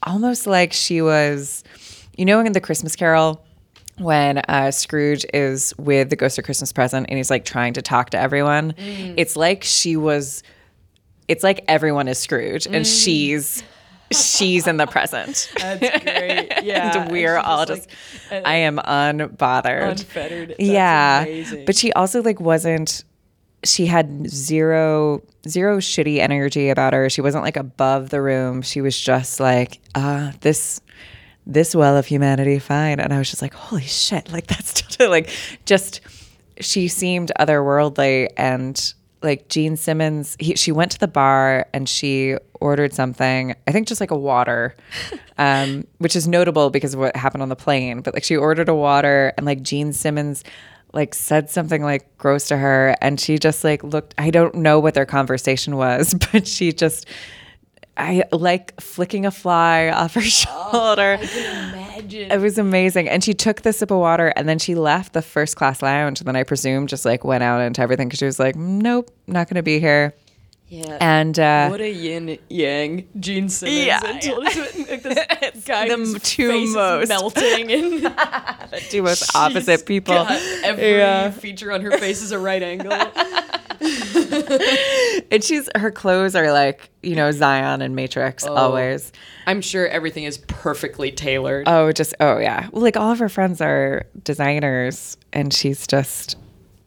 [0.02, 1.64] almost like she was,
[2.16, 3.42] you know, in the Christmas Carol
[3.98, 7.82] when uh, Scrooge is with the ghost of Christmas present and he's like trying to
[7.82, 8.74] talk to everyone.
[8.78, 10.42] It's like she was.
[11.28, 13.62] It's like everyone is Scrooge and she's
[14.12, 15.50] she's in the present.
[15.58, 16.52] That's great.
[16.62, 17.02] Yeah.
[17.02, 17.88] and we're she's all just,
[18.30, 19.90] like, uh, I am unbothered.
[19.90, 20.50] unfettered.
[20.50, 21.22] That's yeah.
[21.22, 21.64] amazing.
[21.64, 23.04] But she also like wasn't
[23.64, 27.08] she had zero zero shitty energy about her.
[27.10, 28.62] She wasn't like above the room.
[28.62, 30.80] She was just like, uh, this
[31.46, 33.00] this well of humanity fine.
[33.00, 35.30] And I was just like, holy shit, like that's totally like
[35.64, 36.00] just
[36.60, 42.36] she seemed otherworldly and like Gene Simmons, he, she went to the bar and she
[42.60, 44.76] ordered something, I think just like a water,
[45.38, 48.00] um, which is notable because of what happened on the plane.
[48.00, 50.44] But like she ordered a water and like Gene Simmons
[50.92, 54.78] like said something like gross to her and she just like looked, I don't know
[54.78, 57.06] what their conversation was, but she just,
[57.96, 61.18] I like flicking a fly off her oh, shoulder.
[61.20, 62.30] Imagine.
[62.30, 63.08] It was amazing.
[63.08, 66.20] And she took the sip of water and then she left the first class lounge.
[66.20, 69.10] And then I presume just like went out into everything because she was like, nope,
[69.26, 70.14] not going to be here.
[70.68, 70.98] Yeah.
[71.00, 74.86] And uh, what a yin yang, Gene Simmons Yeah, and Tilda Swinton.
[74.90, 80.14] Like this guy the two face most- melting and two most opposite people.
[80.14, 80.32] got
[80.64, 81.30] every Yeah.
[81.30, 82.92] feature on her face is a right angle.
[85.30, 89.12] And she's, her clothes are like, you know, Zion and Matrix always.
[89.46, 91.68] I'm sure everything is perfectly tailored.
[91.68, 92.68] Oh, just, oh yeah.
[92.72, 96.36] Well, like all of her friends are designers and she's just,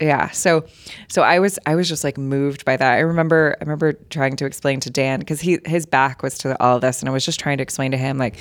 [0.01, 0.29] yeah.
[0.29, 0.65] So,
[1.09, 2.91] so I was, I was just like moved by that.
[2.93, 6.61] I remember, I remember trying to explain to Dan because he, his back was to
[6.63, 8.37] all of this, and I was just trying to explain to him like,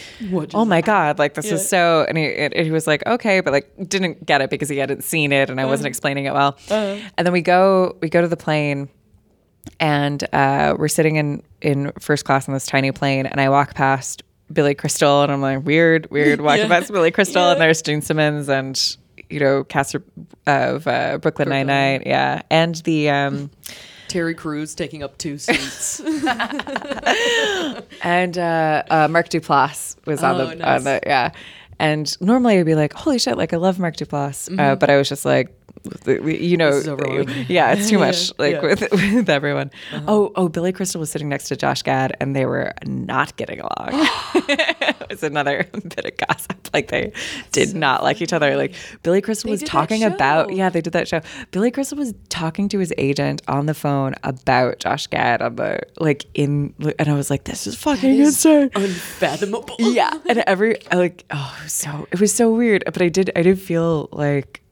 [0.54, 1.54] oh my god, like this Yeah.
[1.54, 4.78] is so, and he, he was like, okay, but like didn't get it because he
[4.78, 6.56] hadn't seen it, and I wasn't explaining it well.
[6.70, 8.88] And then we go, we go to the plane,
[9.80, 13.74] and uh, we're sitting in in first class on this tiny plane, and I walk
[13.74, 16.68] past Billy Crystal, and I'm like, weird, weird, walking Yeah.
[16.68, 17.52] past Billy Crystal, Yeah.
[17.52, 18.96] and there's Gene Simmons and
[19.30, 19.94] you know cast
[20.46, 23.50] of uh, Brooklyn Nine Nine, yeah, and the um,
[24.08, 26.00] Terry Crews taking up two seats.
[28.02, 30.78] and uh, uh, Mark Duplass was on Oh, the nice.
[30.78, 31.30] on the yeah.
[31.80, 34.96] And normally I'd be like, "Holy shit!" Like I love Mark Duplass, uh, but I
[34.96, 35.54] was just like,
[36.06, 36.86] you know, is
[37.48, 38.32] yeah, it's too much.
[38.38, 38.58] Like Yeah.
[38.58, 38.68] Uh-huh.
[38.68, 39.70] with with everyone.
[40.06, 43.60] Oh, oh, Billy Crystal was sitting next to Josh Gad, and they were not getting
[43.60, 43.88] along.
[44.48, 46.68] it was another bit of gossip.
[46.72, 47.12] Like they
[47.52, 48.56] did not like each other.
[48.56, 51.20] Like Billy Crystal was talking about yeah, they did that show.
[51.50, 55.80] Billy Crystal was talking to his agent on the phone about Josh Gad on the
[55.98, 58.70] like in, and I was like, this is fucking insane.
[58.74, 59.76] Unfathomable.
[59.78, 63.60] Yeah, and every like oh, so it was so weird, but I did I did
[63.60, 64.62] feel like.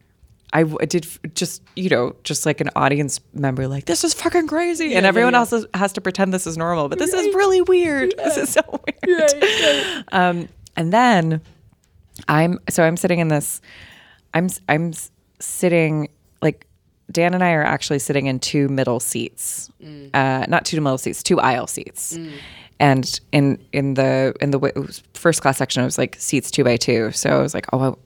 [0.56, 4.04] I, w- I did f- just you know just like an audience member like this
[4.04, 5.40] is fucking crazy and everyone yeah.
[5.40, 8.48] else is, has to pretend this is normal but this is really weird this is
[8.50, 10.04] so weird Right, right.
[10.12, 11.40] um, and then
[12.28, 13.60] I'm so I'm sitting in this.
[14.34, 14.92] I'm I'm
[15.40, 16.08] sitting
[16.42, 16.66] like
[17.10, 19.70] Dan and I are actually sitting in two middle seats,
[20.14, 22.18] uh, not two middle seats, two aisle seats.
[22.78, 26.64] And in in the in the w- first class section, it was like seats two
[26.64, 27.10] by two.
[27.12, 27.98] So I was like, oh,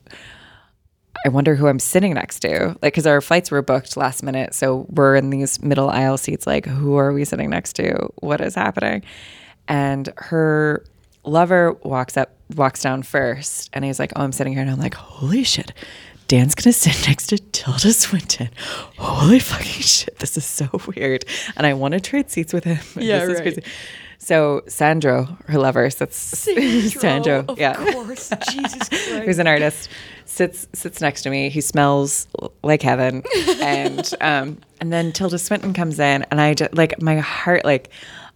[1.25, 2.69] I, wonder who I'm sitting next to.
[2.69, 4.55] Like, because our flights were booked last minute.
[4.55, 6.47] So we're in these middle aisle seats.
[6.47, 8.09] Like, who are we sitting next to?
[8.17, 9.03] What is happening?
[9.69, 10.85] And her
[11.25, 13.71] lover walks up, walks down first.
[13.73, 14.63] And he's like, oh, I'm sitting here.
[14.63, 15.73] And I'm like, holy shit.
[16.31, 18.51] Dan's gonna sit next to Tilda Swinton.
[18.99, 20.17] Holy fucking shit.
[20.21, 21.25] This is so weird.
[21.57, 22.79] And I want to trade seats with him.
[22.97, 23.43] Yeah, this is right.
[23.43, 23.63] crazy.
[24.23, 28.31] So Sandro, her lover, sits Sandro, of yeah course.
[28.51, 29.09] Jesus Christ.
[29.25, 29.89] who's an artist,
[30.27, 31.49] sits sits next to me.
[31.49, 32.29] He smells
[32.63, 33.23] like heaven,
[33.63, 37.91] and um, and then Tilda Swinton comes in, and I just like my heart like.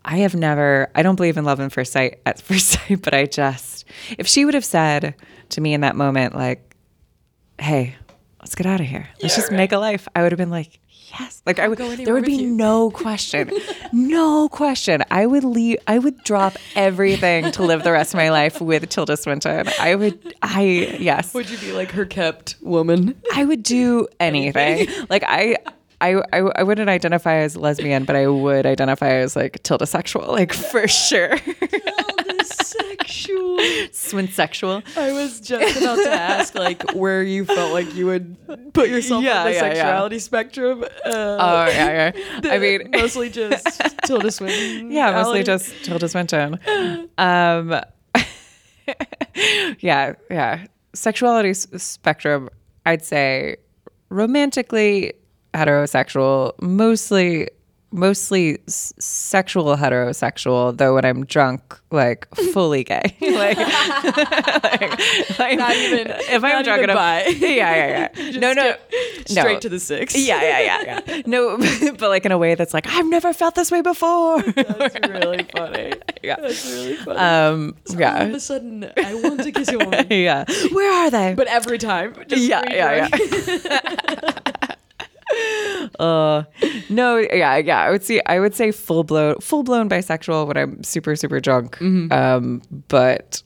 [0.06, 0.90] I have never.
[0.94, 3.86] I don't believe in love in first sight at first sight, but I just
[4.18, 5.14] if she would have said
[5.48, 6.76] to me in that moment like,
[7.58, 7.94] "Hey,
[8.40, 9.08] let's get out of here.
[9.22, 10.78] Let's just make a life," I would have been like,
[11.18, 11.42] yes.
[11.46, 12.50] Like I would, go there anywhere would be you.
[12.50, 13.50] no question,
[13.92, 15.02] no question.
[15.10, 15.78] I would leave.
[15.86, 19.68] I would drop everything to live the rest of my life with Tilda Swinton.
[19.80, 20.34] I would.
[20.42, 20.62] I
[20.98, 21.34] yes.
[21.34, 23.20] Would you be like her kept woman?
[23.32, 24.88] I would do anything.
[25.08, 25.56] like I,
[26.00, 30.26] I, I, I wouldn't identify as lesbian, but I would identify as like tilda sexual,
[30.28, 31.36] like for sure.
[32.44, 33.58] Sexual.
[33.92, 34.82] Swin sexual.
[34.96, 38.36] I was just about to ask, like, where you felt like you would
[38.74, 39.74] put yourself Yeah, on the yeah, yeah.
[39.74, 40.84] sexuality spectrum.
[41.04, 42.50] Uh, Oh yeah, yeah.
[42.52, 44.90] I mean, mostly just Tilda Swinton.
[44.90, 45.42] yeah, mostly Ally.
[45.42, 46.58] just Tilda Swinton.
[47.18, 47.80] Um,
[49.80, 50.66] yeah, yeah.
[50.94, 52.48] Sexuality s- spectrum.
[52.86, 53.56] I'd say
[54.10, 55.14] romantically
[55.54, 57.48] heterosexual, mostly
[57.94, 60.76] mostly s- sexual heterosexual.
[60.76, 63.16] Though when I'm drunk, like fully gay.
[63.20, 66.96] like, like, like, Not even- if I'm not drunk enough.
[66.96, 67.24] bi.
[67.28, 68.38] Yeah, yeah, yeah.
[68.38, 68.74] no, no,
[69.26, 69.60] Straight no.
[69.60, 70.16] to the six.
[70.16, 71.22] Yeah, yeah, yeah, yeah.
[71.26, 71.56] No,
[71.98, 74.42] but like in a way that's like I've never felt this way before.
[74.42, 75.92] That's really funny.
[76.22, 76.36] Yeah.
[76.40, 77.18] That's really funny.
[77.18, 80.06] Um, All of a sudden, I want to kiss a woman.
[80.10, 80.44] yeah.
[80.72, 81.34] Where are they?
[81.34, 82.14] But every time.
[82.26, 84.52] Just yeah, yeah, yeah.
[85.98, 86.44] Uh,
[86.88, 87.80] no, yeah, yeah.
[87.80, 88.20] I would see.
[88.26, 91.76] I would say full blown, full blown bisexual when I'm super, super drunk.
[91.78, 92.12] Mm-hmm.
[92.12, 93.42] Um, but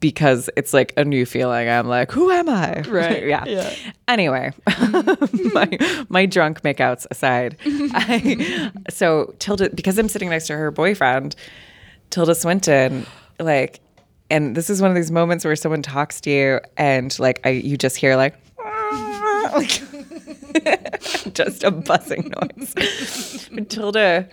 [0.00, 2.82] because it's like a new feeling, I'm like, who am I?
[2.88, 3.44] Right, yeah.
[3.46, 3.74] yeah.
[4.06, 4.52] Anyway,
[5.52, 11.36] my my drunk makeouts aside, I, so Tilda, because I'm sitting next to her boyfriend,
[12.10, 13.06] Tilda Swinton,
[13.38, 13.80] like,
[14.30, 17.50] and this is one of these moments where someone talks to you and like I,
[17.50, 18.34] you just hear like,
[19.54, 19.82] like
[21.32, 23.48] just a buzzing noise.
[23.50, 24.28] Matilda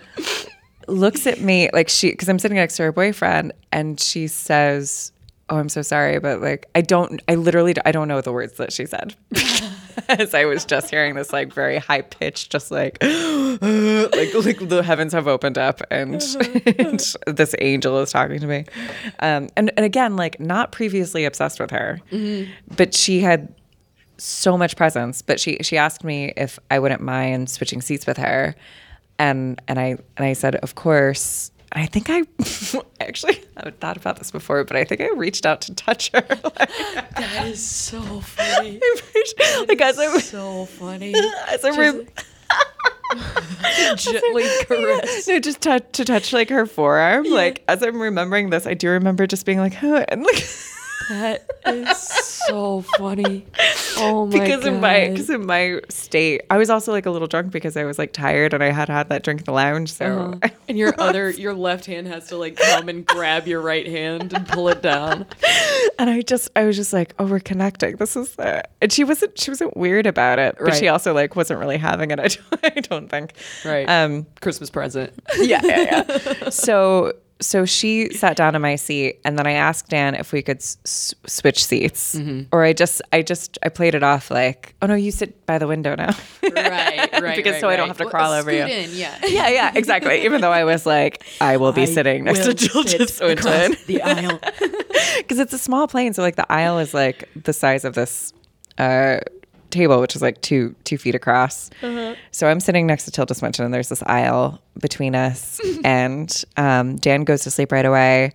[0.88, 5.12] looks at me like she, because I'm sitting next to her boyfriend, and she says,
[5.48, 8.54] "Oh, I'm so sorry, but like I don't, I literally, I don't know the words
[8.54, 9.14] that she said."
[10.08, 14.82] As I was just hearing this like very high pitched, just like like like the
[14.84, 16.22] heavens have opened up and,
[16.78, 18.66] and this angel is talking to me,
[19.20, 22.00] um, and and again like not previously obsessed with her,
[22.76, 23.52] but she had
[24.18, 25.22] so much presence.
[25.22, 28.54] But she she asked me if I wouldn't mind switching seats with her,
[29.18, 31.50] and and I and I said of course.
[31.72, 32.22] And I think I
[33.00, 36.24] actually I thought about this before, but I think I reached out to touch her.
[36.30, 38.80] like, That is so funny.
[39.68, 41.12] like as I was so funny.
[41.48, 42.06] as I re-
[43.96, 45.26] Gently caress.
[45.28, 47.24] no, just touch to touch like her forearm.
[47.24, 50.44] Like as I'm remembering this, I do remember just being like, huh, and like
[51.08, 53.46] That is so funny.
[53.98, 54.72] Oh my because god.
[54.74, 57.84] in my because in my state, I was also like a little drunk because I
[57.84, 59.92] was like tired and I had had that drink in the lounge.
[59.92, 60.48] So Uh-huh.
[60.68, 64.32] and your other your left hand has to like come and grab your right hand
[64.32, 65.26] and pull it down.
[65.98, 67.96] and I just I was just like, oh, we're connecting.
[67.96, 71.60] This is and she wasn't she wasn't weird about it, but she also like wasn't
[71.60, 72.18] really having it.
[72.20, 73.32] I don't, I don't think.
[73.64, 73.88] Right.
[73.88, 74.26] Um.
[74.40, 75.12] Christmas present.
[75.38, 76.48] yeah, yeah, yeah.
[76.50, 80.40] so so she sat down in my seat, and then I asked Dan if we
[80.42, 82.42] could s- switch seats, Mm-hmm.
[82.52, 85.58] or I just I just I played it off like, oh no, you sit by
[85.58, 86.14] the window now.
[86.42, 87.36] Right, right.
[87.36, 88.64] Because right, so I don't have to Well, crawl over you.
[88.64, 89.18] in, yeah.
[89.26, 90.22] yeah, yeah, exactly.
[90.24, 94.00] Even though I was like, I will be I sitting next to sit Swinton the
[94.02, 94.40] aisle.
[95.18, 98.32] because it's a small plane, so like the aisle is like the size of this
[98.78, 99.18] uh,
[99.76, 101.70] table, which is like two two feet across.
[102.30, 106.96] So I'm sitting next to Tilda Swinton, and there's this aisle between us, and um,
[106.96, 108.32] Dan goes to sleep right away.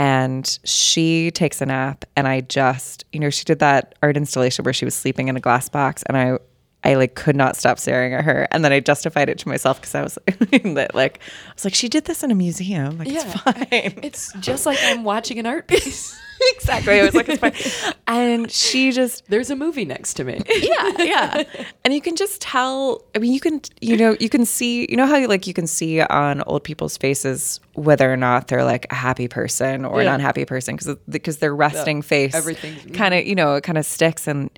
[0.00, 4.64] And she takes a nap, and I just, you know, she did that art installation
[4.64, 6.38] where she was sleeping in a glass box, and I,
[6.84, 9.80] I like could not stop staring at her, and then I justified it to myself
[9.80, 13.08] because I was that like, I was like, she did this in a museum, like
[13.10, 16.16] it's fine It's just like I'm watching an art piece.
[16.52, 17.00] exactly.
[17.00, 17.92] I was like, it's fine.
[18.06, 20.40] And she just, There's a movie next to me.
[20.60, 21.42] yeah, yeah.
[21.84, 23.02] And you can just tell.
[23.14, 25.54] I mean, you can, you know, you can see, you know how you, like you
[25.54, 30.00] can see on old people's faces whether or not they're like a happy person or
[30.00, 33.76] an unhappy person because because their resting face, everything's- kind of, you know, it kind
[33.78, 34.28] of sticks.
[34.28, 34.48] And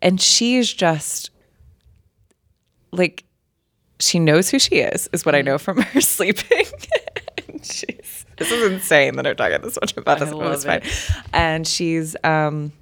[0.00, 1.30] and she's just
[2.96, 3.24] like
[4.00, 6.64] she knows who she is is what I know from her sleeping.
[7.62, 10.82] She's this is insane that I'm talking this much about this, but it's fine.
[11.32, 12.72] And she's um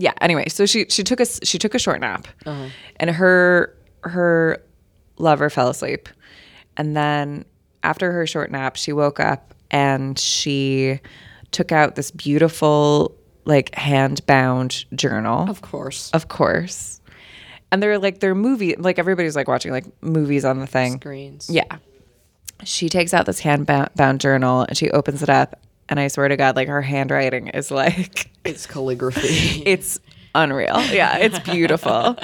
[0.00, 2.28] yeah, anyway, so she she took a she took a short nap.
[2.96, 4.62] And her her
[5.18, 6.08] lover fell asleep.
[6.76, 7.44] And then
[7.82, 11.00] after her short nap, she woke up and she
[11.50, 16.10] took out this beautiful like hand bound journal Of course.
[16.12, 16.97] of course.
[17.70, 20.98] And they're like they're movie like everybody's like watching like movies on the thing.
[21.00, 21.50] Screens.
[21.50, 21.64] Yeah.
[22.64, 26.08] She takes out this hand bound, bound journal and she opens it up and I
[26.08, 29.62] swear to God like her handwriting is like It's calligraphy.
[29.66, 30.00] it's
[30.34, 30.80] unreal.
[30.90, 32.16] Yeah, it's beautiful.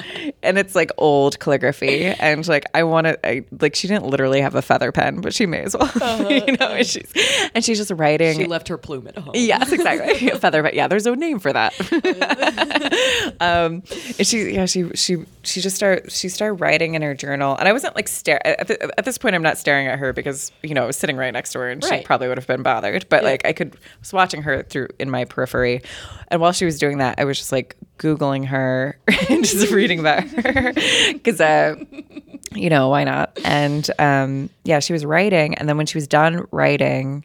[0.43, 2.05] and it's like old calligraphy.
[2.05, 5.45] And like I want to like she didn't literally have a feather pen, but she
[5.45, 6.31] may as well.
[6.31, 7.11] you know, and she's
[7.53, 9.31] and she's just writing She left her plume at home.
[9.35, 10.29] Yes, exactly.
[10.39, 10.71] Feather pen.
[10.73, 11.73] Yeah, there's no name for that.
[13.39, 13.83] um,
[14.17, 17.67] and she, yeah, she, she, she just start, she started writing in her journal, and
[17.67, 19.35] I wasn't like stare at, at this point.
[19.35, 21.69] I'm not staring at her because you know I was sitting right next to her,
[21.69, 23.07] and she probably would have been bothered.
[23.09, 25.81] But like I could was watching her through in my periphery,
[26.29, 28.97] and while she was doing that, I was just like googling her
[29.29, 30.73] and just reading about her
[31.13, 31.75] because uh,
[32.53, 33.37] you know why not?
[33.43, 37.23] And um, yeah, she was writing, and then when she was done writing,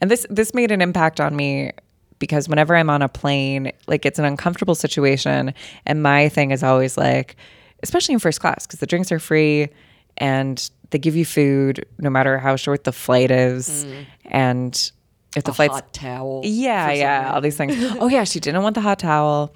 [0.00, 1.72] and this this made an impact on me
[2.18, 5.54] because whenever I'm on a plane, like it's an uncomfortable situation,
[5.86, 7.36] and my thing is always like,
[7.82, 9.68] especially in first class, because the drinks are free
[10.16, 13.86] and they give you food no matter how short the flight is,
[14.24, 14.90] and
[15.36, 16.40] if the A flight's hot towel.
[16.44, 17.76] yeah, yeah, all these things.
[18.00, 19.54] Oh yeah, she didn't want the hot towel.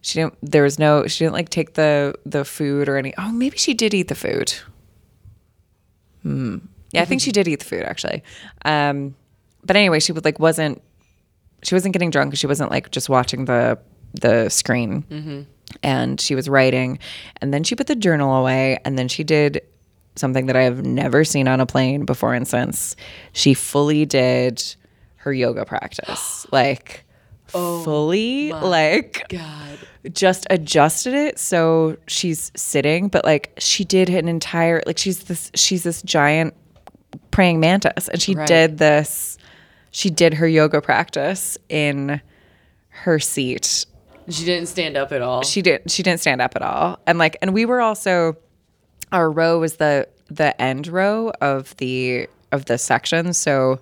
[0.00, 0.34] She didn't.
[0.42, 1.06] There was no.
[1.08, 3.12] She didn't like take the the food or any.
[3.18, 4.52] Oh, maybe she did eat the food.
[6.22, 6.58] Hmm.
[6.92, 8.22] Yeah, I think she did eat the food actually.
[8.64, 9.14] Um,
[9.64, 10.80] but anyway, she would like wasn't.
[11.64, 12.36] She wasn't getting drunk.
[12.36, 13.78] She wasn't like just watching the
[14.14, 15.46] the screen.
[15.82, 16.98] And she was writing,
[17.40, 19.60] and then she put the journal away, and then she did
[20.16, 22.96] something that I have never seen on a plane before and since.
[23.32, 24.64] She fully did
[25.16, 27.04] her yoga practice, like
[27.54, 29.78] oh fully, like God.
[30.12, 35.50] just adjusted it so she's sitting, but like she did an entire like she's this
[35.54, 36.54] she's this giant
[37.30, 38.48] praying mantis, and she Right.
[38.48, 39.36] did this.
[39.90, 42.20] She did her yoga practice in
[42.88, 43.86] her seat
[44.30, 45.42] She didn't stand up at all.
[45.42, 45.90] she didn't.
[45.90, 48.36] she didn't stand up at all and like and we were also
[49.12, 53.78] our row was the the end row of the of the section so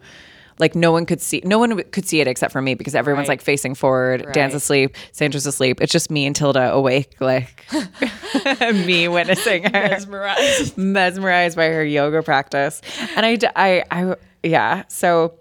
[0.58, 3.24] like no one could see no one could see it except for me because everyone's
[3.28, 3.34] Right.
[3.38, 7.64] like facing forward dan's asleep sandra's asleep it's just me and tilda awake like
[8.86, 10.78] me witnessing her Mesmerized.
[10.78, 12.80] mesmerized by her yoga practice.
[13.16, 14.84] And I, I i yeah.
[14.88, 15.34] So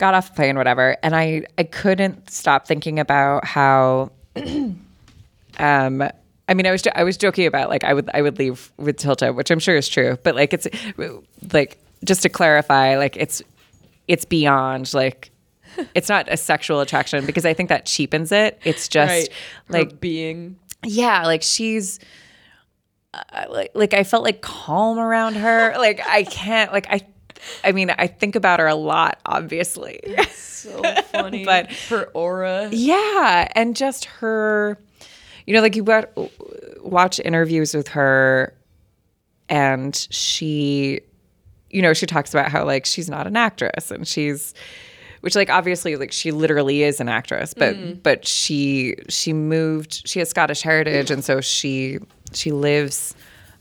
[0.00, 0.96] got off the plane, whatever.
[1.02, 4.78] And I, I couldn't stop thinking about how, um,
[5.58, 8.96] I mean, I was, I was joking about like, I would, I would leave with
[8.96, 10.66] Tilda, which I'm sure is true, but like, it's
[11.52, 13.42] like, just to clarify, like it's,
[14.08, 15.30] it's beyond like,
[15.94, 18.58] it's not a sexual attraction because I think that cheapens it.
[18.64, 19.28] It's just right.
[19.68, 20.58] like Her being.
[20.84, 22.00] yeah like she's
[23.12, 27.00] uh, like like i felt like calm around her like i can't like i
[27.64, 31.44] i mean i think about her a lot obviously It's So funny.
[31.44, 32.68] But- her aura.
[32.72, 34.78] yeah and just her
[35.46, 35.84] you know like you
[36.82, 38.54] watch interviews with her
[39.48, 41.00] and she
[41.70, 44.54] you know she talks about how like she's not an actress and she's
[45.22, 48.02] which like obviously like she literally is an actress but mm.
[48.02, 51.98] but she she moved she has scottish heritage and so she
[52.32, 53.14] she lives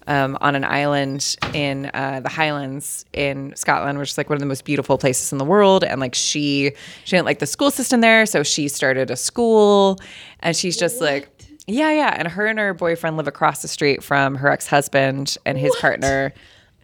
[0.09, 4.41] um, on an island in uh, the Highlands in Scotland, which is like one of
[4.41, 5.83] the most beautiful places in the world.
[5.83, 6.71] And like she,
[7.05, 9.99] she didn't like the school system there, so she started a school,
[10.41, 11.29] and she's just like,
[11.67, 12.15] yeah, yeah.
[12.17, 15.75] And her and her boyfriend live across the street from her ex husband and his
[15.77, 16.33] partner.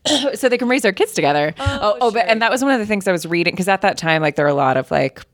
[0.36, 1.56] so they can raise their kids together.
[1.58, 3.82] Oh, oh, but and that was one of the things I was reading because at
[3.82, 5.26] that time, like there were a lot of like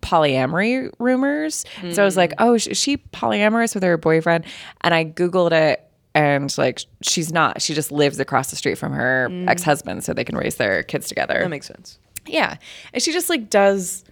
[0.00, 1.64] polyamory rumors.
[1.92, 4.44] So I was like, oh, is she polyamorous with her boyfriend?
[4.80, 5.85] And I googled it.
[6.16, 9.46] And like she's not, she just lives across the street from her mm.
[9.48, 11.38] ex husband, so they can raise their kids together.
[11.38, 11.98] That makes sense.
[12.26, 12.56] yeah,
[12.94, 14.02] and she just like does.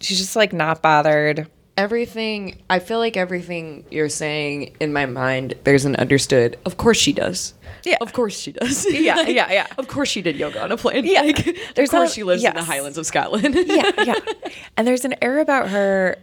[0.00, 1.48] She's just like not bothered.
[1.76, 6.58] Everything, I feel like everything you're saying in my mind, there's an understood.
[6.66, 7.54] Of course she does.
[7.84, 7.98] Yeah.
[8.00, 8.84] Of course she does.
[8.92, 9.66] Yeah, yeah, yeah.
[9.78, 11.04] Of course she did yoga on a plane.
[11.04, 11.22] Yeah.
[11.22, 12.64] Like, There's of course a- she lives in the.
[12.64, 13.54] Highlands of Scotland.
[13.54, 14.14] yeah, yeah.
[14.76, 16.16] And there's an air about her,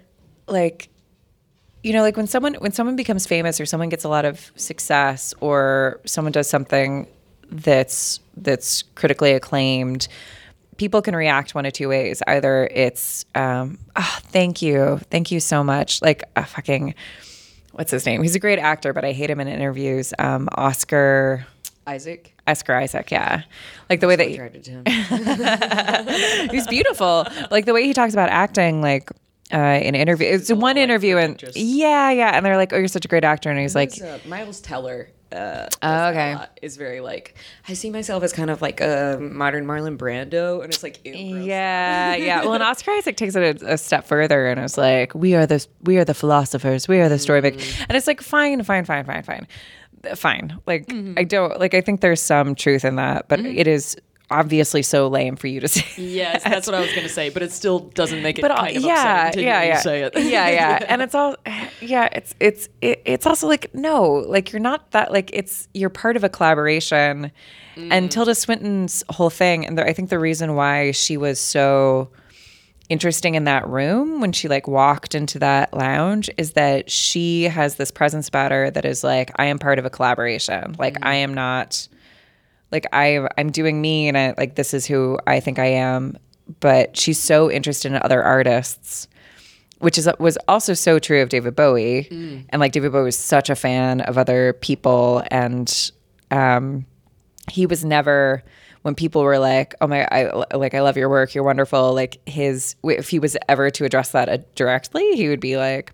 [0.48, 0.90] like,
[1.86, 4.52] you know, like when someone when someone becomes famous or someone gets a lot of
[4.56, 7.08] success or someone does something
[7.52, 10.08] that's that's critically acclaimed,
[10.78, 12.24] people can react one of two ways.
[12.26, 16.96] Either it's, um, oh, thank you, thank you so much, like a fucking.
[17.74, 18.24] What's his name?
[18.24, 20.12] He's a great actor, but I hate him in interviews.
[20.18, 21.46] Um, Oscar,
[21.86, 22.34] Isaac.
[22.48, 23.44] Oscar Isaac, yeah,
[23.92, 26.50] like the way that he, Attracted to him.
[26.50, 27.28] he's beautiful.
[27.52, 29.12] Like the way he talks about acting, like
[29.54, 30.28] uh, in interview.
[30.28, 31.56] It's one interview, and actress.
[31.56, 34.18] yeah, yeah, and they're like, "Oh, you're such a great actor," and he's like, uh,
[34.28, 35.10] Miles Teller.
[35.32, 36.38] Uh, Oh, okay.
[36.62, 37.36] Is very like
[37.68, 42.16] I see myself as kind of like a modern Marlon Brando, and it's like "Yeah,
[42.16, 45.36] yeah." Well, and Oscar Isaac takes it a, a step further, and it's like, "We
[45.36, 46.88] are the we are the philosophers.
[46.88, 47.56] We are the story big,"
[47.90, 49.48] and it's like, fine, fine, fine, fine, fine,
[50.16, 50.58] fine.
[50.68, 51.74] Like I don't like.
[51.74, 53.98] I think there's some truth in that, but it is
[54.32, 55.86] obviously so lame for you to say.
[56.02, 58.66] Yes, that's what I was gonna say, but it still doesn't make it but uh,
[58.66, 60.14] of yeah, upsetting to yeah, yeah, say it.
[60.16, 61.36] yeah, yeah, and it's all,
[61.82, 65.90] yeah, it's it's it, it's also like no, like you're not that like it's you're
[65.90, 67.32] part of a collaboration,
[67.76, 72.10] and Tilda Swinton's whole thing, and the, I think the reason why she was so
[72.88, 77.76] interesting in that room when she like walked into that lounge is that she has
[77.76, 81.16] this presence about her that is like I am part of a collaboration, like I
[81.16, 81.88] am not
[82.76, 86.18] like I I'm doing me and I like this is who I think I am.
[86.60, 89.08] But she's so interested in other artists
[89.80, 92.08] which is was also so true of David Bowie.
[92.50, 95.24] And like David Bowie was such a fan of other people.
[95.32, 95.92] And
[96.32, 96.86] um
[97.50, 98.44] he was never
[98.82, 101.34] when people were like oh my I like I love your work.
[101.34, 101.94] You're wonderful.
[101.94, 105.92] Like his if he was ever to address that uh, directly he would be like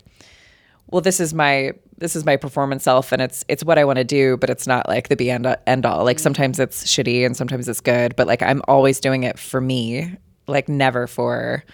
[0.88, 3.98] well this is my this is my performance self and it's it's what I want
[3.98, 7.24] to do but it's not like the be end, end all like sometimes it's shitty
[7.24, 10.16] and sometimes it's good but like I'm always doing it for me
[10.48, 11.64] like never for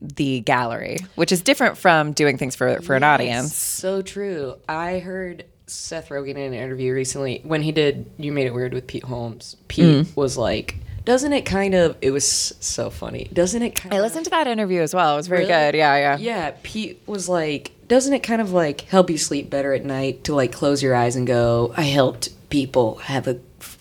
[0.00, 4.56] the gallery which is different from doing things for for an audience So true.
[4.68, 8.74] I heard Seth Rogen in an interview recently when he did You Made It Weird
[8.74, 9.56] with Pete Holmes.
[9.68, 10.16] Pete Mm.
[10.16, 13.30] was like, doesn't it kind of it was so funny.
[13.32, 15.52] Doesn't it kind I of listened to that interview as well it was very Really?
[15.52, 19.50] good yeah yeah Yeah, Pete was like, doesn't it kind of like help you sleep
[19.50, 23.38] better at night to like close your eyes and go, I helped people have a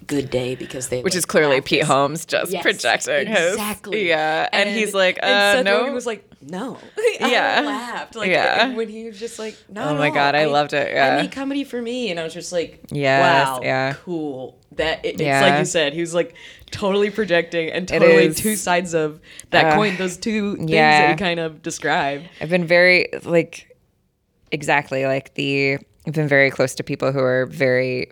[0.07, 3.53] good day because they which like, is clearly laughed Pete Holmes just Yes, projecting his
[3.53, 4.09] exactly.
[4.09, 6.77] yeah and, he's like uh and Seth no Rogen was like, no,
[7.21, 7.59] Yeah.
[7.61, 8.73] I laughed like Yeah.
[8.75, 11.15] when he was just like, no, Oh my no, God, I loved it, yeah.
[11.15, 13.93] I made comedy for me, and I was just like, Yes, wow, yeah.
[14.03, 14.59] cool.
[14.73, 15.39] That it, it's Yeah.
[15.41, 16.33] like you said, he was like
[16.71, 19.95] totally projecting and totally two sides of that Uh, coin.
[19.95, 21.01] Those two things yeah.
[21.03, 22.27] that you kind of described.
[22.41, 23.70] I've been very like
[24.51, 25.77] exactly like the
[26.07, 28.11] I've been very close to people who are very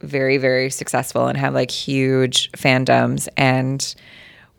[0.00, 3.94] very very successful and have like huge fandoms and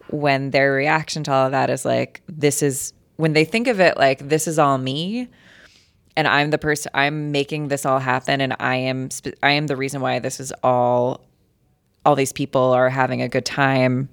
[0.10, 3.80] when their reaction to all of that is like this is when they think of
[3.80, 5.28] it like this is all me
[6.18, 9.10] and I'm the person I'm making this all happen and I am
[9.44, 11.22] I am the reason why this is all
[12.06, 14.10] all these people are having a good time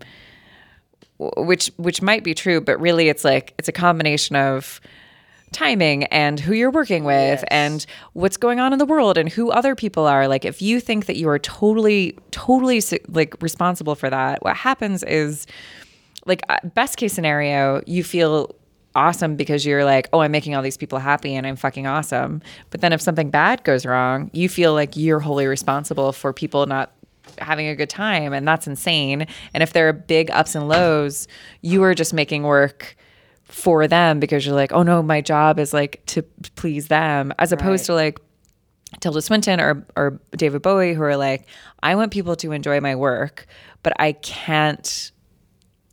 [1.19, 4.81] which which might be true but really it's like it's a combination of
[5.53, 9.51] timing and who you're working with and what's going on in the world and who
[9.51, 10.27] other people are.
[10.27, 15.03] Like if you think that you are totally totally like responsible for that what happens
[15.05, 15.47] is
[16.27, 18.55] like uh, best case scenario you feel
[18.95, 22.43] awesome because you're like oh i'm making all these people happy and i'm fucking awesome.
[22.71, 26.67] But then if something bad goes wrong you feel like you're wholly responsible for people
[26.67, 26.93] not
[27.39, 29.27] having a good time and that's insane.
[29.55, 31.29] And if there are big ups and lows
[31.63, 32.97] you are just making work
[33.53, 36.23] for them because you're like oh no my job is like to
[36.57, 38.19] please them as opposed to like
[39.01, 41.47] Tilda Swinton or or David Bowie who are like,
[41.83, 43.47] I want people to enjoy my work,
[43.83, 45.11] but I can't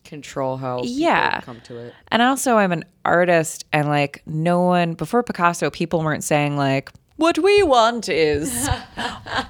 [0.04, 1.40] Control how Yeah.
[1.42, 1.94] come to it.
[2.12, 6.92] and also I'm an artist and like no one before Picasso, people weren't saying like
[7.20, 8.70] what we want is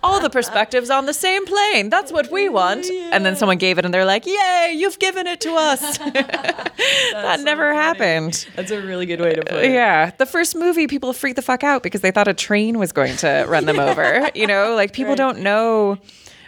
[0.03, 1.91] all the perspectives on the same plane.
[1.91, 2.85] That's what we want.
[2.87, 5.97] And then someone gave it and they're like, Yay, you've given it to us.
[5.99, 8.47] that never happened.
[8.55, 9.71] That's a really good way to put it.
[9.71, 12.91] Yeah, the first movie, people freaked the fuck out because they thought a train was
[12.91, 14.29] going to run them over.
[14.39, 15.97] You know, like people don't know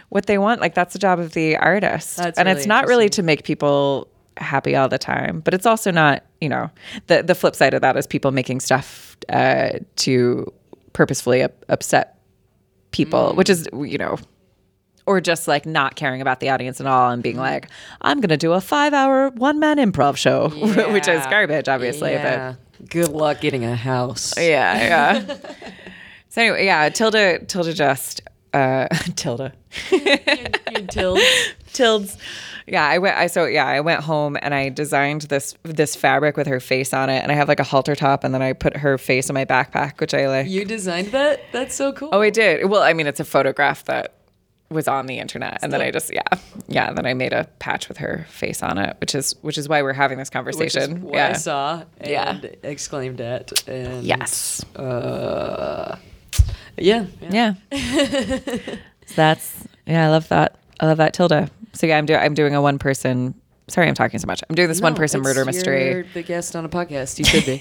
[0.08, 0.60] what they want.
[0.60, 3.44] Like that's the job of the artist, That's and really it's not really to make
[3.44, 4.08] people
[4.38, 5.40] happy all the time.
[5.40, 6.70] But it's also not, you know,
[7.08, 10.52] the the flip side of that is people making stuff uh, to
[10.92, 12.18] purposefully up, upset
[12.90, 13.90] people, which is mm.
[13.90, 14.18] you know.
[15.04, 17.40] Or just like not caring about the audience at all and being mm.
[17.40, 17.68] like,
[18.02, 20.48] I'm going to do a five hour one man improv show,
[20.92, 22.14] which is garbage, obviously.
[22.14, 22.56] But
[22.88, 24.34] Good luck getting a house.
[24.36, 25.36] yeah, yeah.
[26.28, 28.20] so anyway, yeah, Tilda, Tilda just,
[28.52, 29.52] uh, Tilda,
[30.66, 31.18] Until
[31.72, 32.16] Tilds.
[32.64, 33.16] Yeah, I went.
[33.16, 36.94] I so yeah, I went home and I designed this this fabric with her face
[36.94, 39.28] on it, and I have like a halter top, and then I put her face
[39.28, 40.46] in my backpack, which I like.
[40.46, 41.40] you designed that?
[41.50, 42.10] That's so cool.
[42.12, 42.70] oh, I did.
[42.70, 44.14] Well, I mean, it's a photograph that
[44.70, 46.22] was on the internet, and then I just yeah,
[46.68, 46.92] yeah.
[46.92, 49.82] Then I made a patch with her face on it, which is which is why
[49.82, 51.02] we're having this conversation.
[51.02, 51.28] what yeah.
[51.30, 52.40] I saw and Yeah.
[52.62, 53.68] exclaimed at.
[53.68, 54.64] And, Yes.
[54.76, 55.96] Uh,
[56.76, 57.06] yeah.
[57.30, 57.54] Yeah.
[57.72, 60.58] So that's yeah, I love that.
[60.80, 61.50] I love that Tilda.
[61.72, 63.34] So yeah, I'm doing I'm doing a one person
[63.68, 64.42] sorry I'm talking so much.
[64.48, 65.90] I'm doing this one person murder mystery.
[65.90, 67.18] You're the guest on a podcast.
[67.18, 67.58] You should be.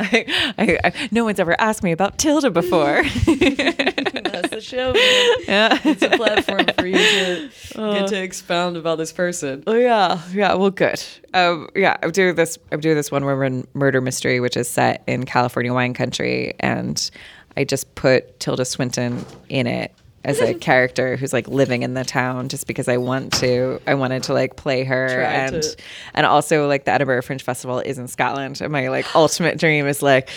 [0.00, 3.02] I, I, I, no one's ever asked me about Tilda before.
[3.04, 4.92] That's the show.
[4.92, 5.38] Man.
[5.48, 5.78] yeah.
[5.84, 9.64] It's a platform for you to get to expound about this person.
[9.66, 10.54] Oh yeah, yeah.
[10.54, 11.02] Well, good.
[11.32, 12.58] Um, yeah, I'm doing this.
[12.72, 17.10] I'm doing this one woman murder mystery, which is set in California wine country, and
[17.56, 19.92] I just put Tilda Swinton in it
[20.24, 23.78] as a character who's like living in the town just because I want to.
[23.86, 25.76] I wanted to like play her Try and to-
[26.14, 29.86] and also like the Edinburgh Fringe Festival is in Scotland and my like ultimate dream
[29.86, 30.30] is like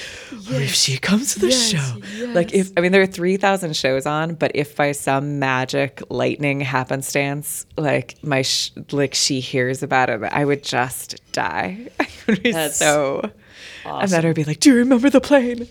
[0.49, 2.27] what if she comes to the show?
[2.33, 6.59] Like if I mean there are 3000 shows on but if by some magic lightning
[6.59, 11.87] happenstance like my sh- like she hears about it I would just die.
[11.99, 13.31] I would be That's so
[13.87, 15.67] and then I'd be like, "Do you remember the plane?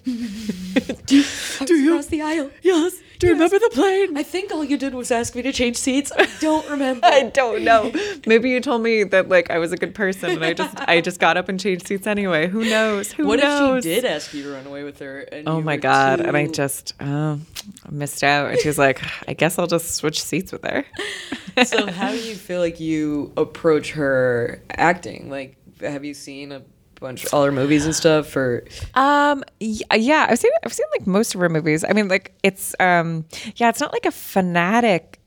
[1.07, 1.25] do,
[1.65, 1.93] do you?
[1.93, 2.51] Across the aisle.
[2.63, 3.01] Yes.
[3.19, 4.17] Do you remember the plane?
[4.17, 6.13] I think all you did was ask me to change seats.
[6.17, 7.07] I don't remember.
[7.07, 7.91] I don't know.
[8.27, 11.01] Maybe you told me that like I was a good person and I just I
[11.01, 12.47] just got up and changed seats anyway.
[12.47, 13.13] Who knows?
[13.13, 13.29] Who knows?
[13.29, 13.87] what knows?
[13.87, 15.21] if she did ask you to run away with her?
[15.21, 16.21] And Oh my god!
[16.21, 17.41] And I just oh,
[17.91, 18.51] missed out.
[18.51, 20.85] And she was like, "I guess I'll just switch seats with her."
[21.65, 25.31] so how do you feel like you approach her acting?
[25.31, 26.63] Like, have you seen a
[27.01, 28.29] bunch of her movies and stuff?
[28.29, 29.45] for Um.
[29.61, 30.53] Yeah, I've seen.
[30.65, 31.85] I've seen like most of her movies.
[31.89, 32.75] I mean, like it's.
[32.81, 33.25] Um.
[33.57, 35.21] Yeah, it's not like a fanatic.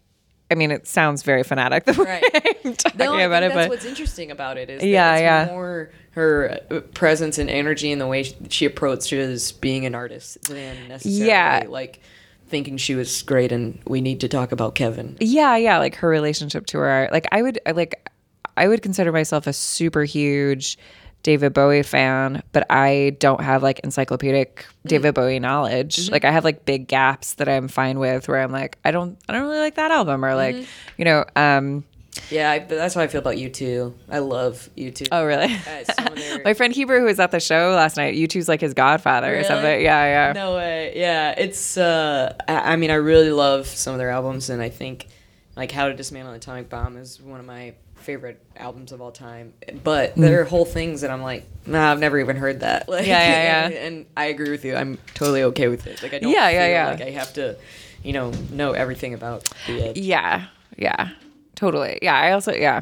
[0.51, 2.57] I mean, it sounds very fanatic the way Right.
[2.65, 4.87] I'm talking no, I about think it, that's but what's interesting about it is that
[4.87, 5.45] Yeah, it's yeah.
[5.53, 10.41] more her uh, presence and energy and the way sh- she approaches being an artist
[10.49, 11.65] than necessarily Yeah.
[11.69, 11.99] like
[12.47, 15.17] thinking she was great and we need to talk about Kevin.
[15.19, 18.09] yeah yeah like her relationship to her art like i would like
[18.57, 20.79] i would consider myself a super huge
[21.23, 26.43] david bowie fan but i don't have like encyclopedic david bowie knowledge like i have
[26.45, 29.59] like big gaps that i'm fine with where i'm like i don't i don't really
[29.59, 30.55] like that album or like
[30.97, 31.83] you know um
[32.31, 33.93] Yeah, I, that's how I feel about U2.
[34.09, 35.05] I love you too.
[35.11, 35.47] oh really
[36.43, 39.31] my friend Hebrew, who was at the show last night U2's like his godfather or
[39.37, 39.43] Really?
[39.45, 40.93] something yeah yeah No way.
[40.95, 41.77] Yeah, it's.
[41.77, 45.07] uh I, I mean, I really love some of their albums, and I think
[45.55, 49.11] like "How to Dismantle an Atomic Bomb" is one of my favorite albums of all
[49.11, 49.53] time.
[49.83, 52.87] But there are whole things that I'm like, nah, I've never even heard that.
[52.89, 53.65] Like, Yeah, yeah, yeah.
[53.65, 54.75] And, and I agree with you.
[54.75, 56.01] I'm totally okay with it.
[56.03, 56.31] Like, I don't.
[56.31, 56.89] Yeah, yeah, yeah.
[56.91, 57.55] Like I have to,
[58.03, 59.97] you know, know everything about the Edge.
[59.97, 60.47] Yeah,
[60.77, 61.09] yeah,
[61.55, 61.99] totally.
[62.01, 62.81] Yeah, I also yeah,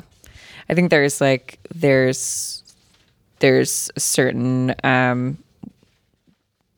[0.69, 2.63] I think there's like there's
[3.39, 5.37] there's a certain um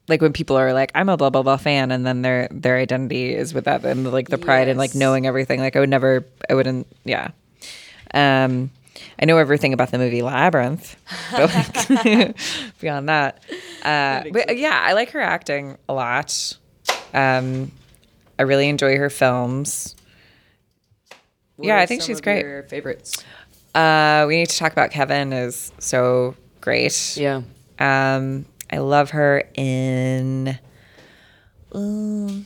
[0.08, 2.78] like when people are like I'm a blah blah blah fan and then their their
[2.78, 4.96] identity is with that and like the pride and like Yes.
[4.96, 7.30] knowing everything like I would never I wouldn't yeah.
[8.14, 8.72] Um
[9.22, 10.95] I know everything about the movie Labyrinth.
[11.32, 11.53] But
[12.05, 12.36] like,
[12.80, 13.43] beyond that.
[13.84, 16.57] Uh but yeah, I like her acting a lot.
[17.14, 17.72] Um
[18.38, 19.95] I really enjoy her films.
[21.57, 22.41] What Yeah, I think she's great.
[22.45, 23.24] Your favorites.
[23.76, 27.18] Uh, we need to talk about Kevin is so great.
[27.18, 27.41] Yeah.
[27.80, 30.57] Um, I love her in.
[31.74, 32.45] Um,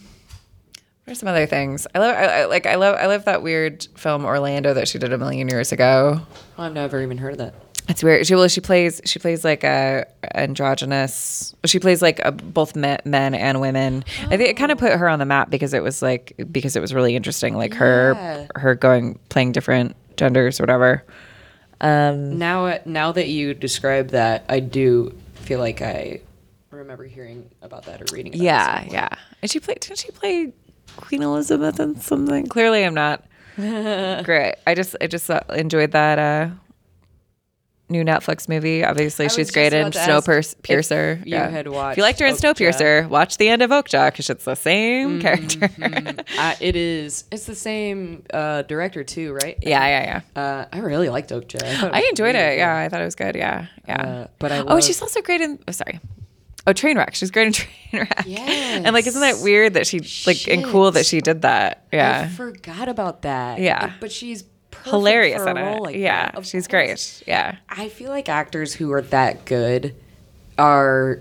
[1.07, 1.85] are some other things?
[1.93, 2.15] I love.
[2.15, 2.65] I, I like.
[2.65, 2.95] I love.
[2.95, 6.21] I love that weird film Orlando that she did a million years ago.
[6.57, 7.53] I've never even heard of that.
[7.89, 8.25] It's weird.
[8.25, 9.01] She well, she plays.
[9.03, 11.53] She plays like a androgynous.
[11.65, 14.05] She plays like a, both men, men and women.
[14.21, 16.75] I think it kind of put her on the map because it was like because
[16.75, 17.55] it was really interesting.
[17.55, 18.47] Like her Yeah.
[18.55, 21.03] her going playing different genders or whatever.
[21.81, 26.21] Um, now, uh, now that you describe that, I do feel like I
[26.71, 28.33] remember hearing about that or reading.
[28.33, 29.09] About Yeah, yeah.
[29.41, 29.81] And she played.
[29.81, 30.53] Didn't she play
[30.97, 32.47] Queen Elizabeth and something?
[32.47, 33.23] Clearly, I'm not
[33.55, 34.55] great.
[34.65, 36.49] I just, I just uh, enjoyed that uh,
[37.89, 38.83] new Netflix movie.
[38.83, 41.25] Obviously, she's great in about to ask Snowpiercer.
[41.25, 42.35] you had If you liked her in.
[42.35, 45.69] Snowpiercer, watch the end of Okja because it's the same character.
[46.37, 47.25] Uh, it is.
[47.31, 49.57] It's the same uh, director too, right?
[49.61, 50.41] yeah, yeah, yeah.
[50.41, 51.59] Uh, I really liked Okja.
[51.61, 52.57] thought it I enjoyed really it.
[52.57, 53.35] Yeah, I thought it was good.
[53.35, 54.01] Yeah, yeah.
[54.01, 55.59] Uh, but I oh, love- she's also great in.
[55.67, 55.99] Oh, sorry.
[56.65, 57.13] Oh, Trainwreck.
[57.13, 57.53] She's great in
[57.99, 58.23] Trainwreck.
[58.25, 61.85] Yeah, and like, isn't that weird that she like and cool that she did that?
[61.91, 62.27] I Yeah.
[62.29, 63.59] forgot about that.
[63.59, 63.93] Yeah.
[63.99, 64.45] but she's
[64.85, 65.79] Hilarious in it.
[65.81, 66.39] like yeah.
[66.41, 67.19] She's course.
[67.21, 67.23] great.
[67.27, 67.57] Yeah.
[67.69, 69.95] I feel like actors who are that good
[70.57, 71.19] are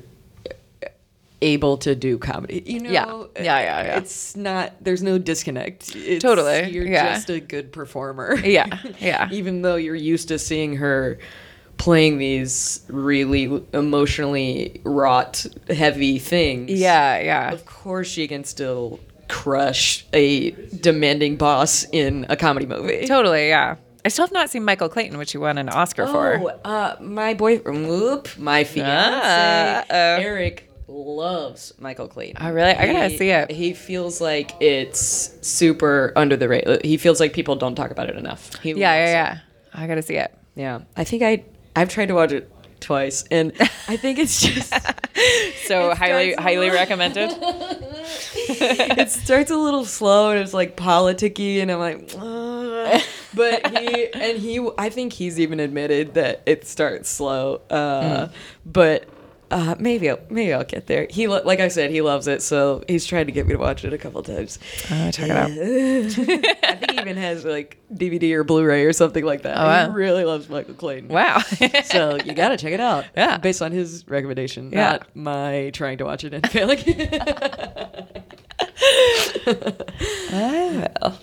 [1.41, 2.63] able to do comedy.
[2.65, 3.05] You know, Yeah.
[3.37, 3.99] Yeah, yeah, yeah.
[3.99, 4.73] It's not.
[4.81, 5.95] There's no disconnect.
[5.97, 7.15] It's, Totally, You're yeah.
[7.15, 8.37] just a good performer.
[8.39, 9.29] Yeah, yeah.
[9.33, 11.19] Even though you're used to seeing her
[11.83, 16.71] playing these really emotionally wrought, heavy things.
[16.71, 17.51] Yeah, yeah.
[17.53, 23.05] Of course, she can still crush a demanding boss in a comedy movie.
[23.07, 23.77] Totally, yeah.
[24.05, 26.55] I still have not seen Michael Clayton, which he won an Oscar Oh, for.
[26.65, 29.85] uh, my boyfriend, whoop, my fiance, Ah.
[29.91, 32.37] Eric loves Michael Clayton.
[32.47, 32.71] Oh, really?
[32.71, 33.51] I gotta He- see it.
[33.51, 36.79] He feels like it's super under the radar.
[36.85, 38.51] He feels like people don't talk about it enough.
[38.63, 39.13] He Yeah, yeah, it.
[39.13, 39.39] yeah.
[39.75, 40.33] I gotta see it.
[40.55, 40.81] yeah.
[40.97, 41.43] I think I
[41.75, 42.51] I've tried to watch it
[42.81, 43.53] twice, and
[43.89, 44.73] I think it's just
[45.67, 47.31] So It highly, highly little- recommended.
[47.41, 53.03] it starts a little slow and it's like politicky, and I'm like, "Ugh."
[53.35, 57.61] but he and he, I think he's even admitted that it starts slow.
[57.71, 58.29] Uh,
[58.67, 59.09] But
[59.53, 61.07] Uh, maybe I'll, maybe I'll get there.
[61.11, 63.59] He lo- like I said, he loves it, so he's tried to get me to
[63.59, 64.59] watch it a couple times.
[64.91, 65.51] Uh, check it out.
[66.71, 69.59] I think he even has like DVD or Blu-ray or something like that.
[69.59, 69.89] Oh, wow.
[69.91, 71.09] He really loves Michael Clayton.
[71.09, 71.43] Wow.
[71.85, 73.05] So you gotta check it out.
[73.17, 73.37] Yeah.
[73.39, 74.93] based on his recommendation, Yeah.
[74.93, 76.79] not my trying to watch it and failing.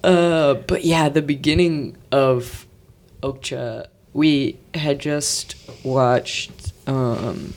[0.03, 2.67] Uh, but yeah, the beginning of
[3.23, 7.53] Okja, we had just watched um,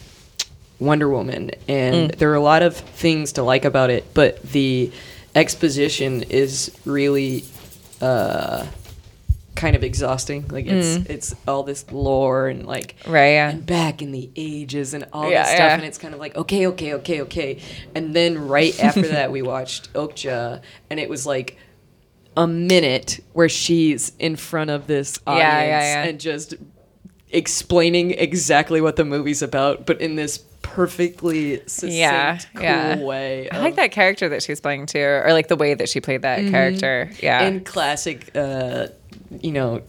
[0.83, 4.93] Wonder Woman, and there are a lot of things to like about it, but the
[5.35, 7.45] exposition is really
[8.01, 8.67] uh,
[9.55, 10.47] kind of exhausting.
[10.49, 13.51] Like it's it's all this lore and like Right, yeah.
[13.51, 15.75] and back in the ages and all Yeah, this stuff, yeah.
[15.75, 17.61] and it's kind of like okay, okay, okay, okay,
[17.95, 20.61] and then right after that we watched Okja,
[20.91, 21.57] and it was like
[22.37, 26.55] a minute where she's in front of this audience and just
[27.31, 32.97] explaining exactly what the movie's about, but in this perfectly succinct, Yeah, cool yeah.
[32.99, 33.49] way.
[33.51, 36.23] I like that character that she's playing too, or like the way that she played
[36.23, 37.11] that character.
[37.23, 37.43] Yeah.
[37.43, 38.87] in classic, uh,
[39.41, 39.83] you know,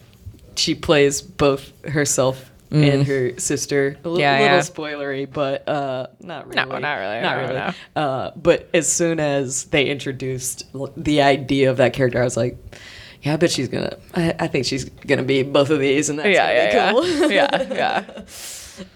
[0.56, 3.96] she plays both herself and her sister.
[4.04, 4.18] A Mm.
[4.18, 4.60] Yeah, little yeah.
[4.60, 6.56] spoilery, but uh, not really.
[6.56, 7.20] No, not really.
[7.20, 7.54] Not No, really.
[7.54, 7.72] no.
[8.02, 12.36] Uh, but as soon as they introduced l- the idea of that character, I was
[12.36, 12.56] like.
[13.22, 13.96] Yeah, I bet she's gonna.
[14.14, 16.92] I, I think she's gonna be both of these, and that's yeah, yeah, be yeah.
[16.92, 17.30] cool.
[17.72, 18.24] yeah,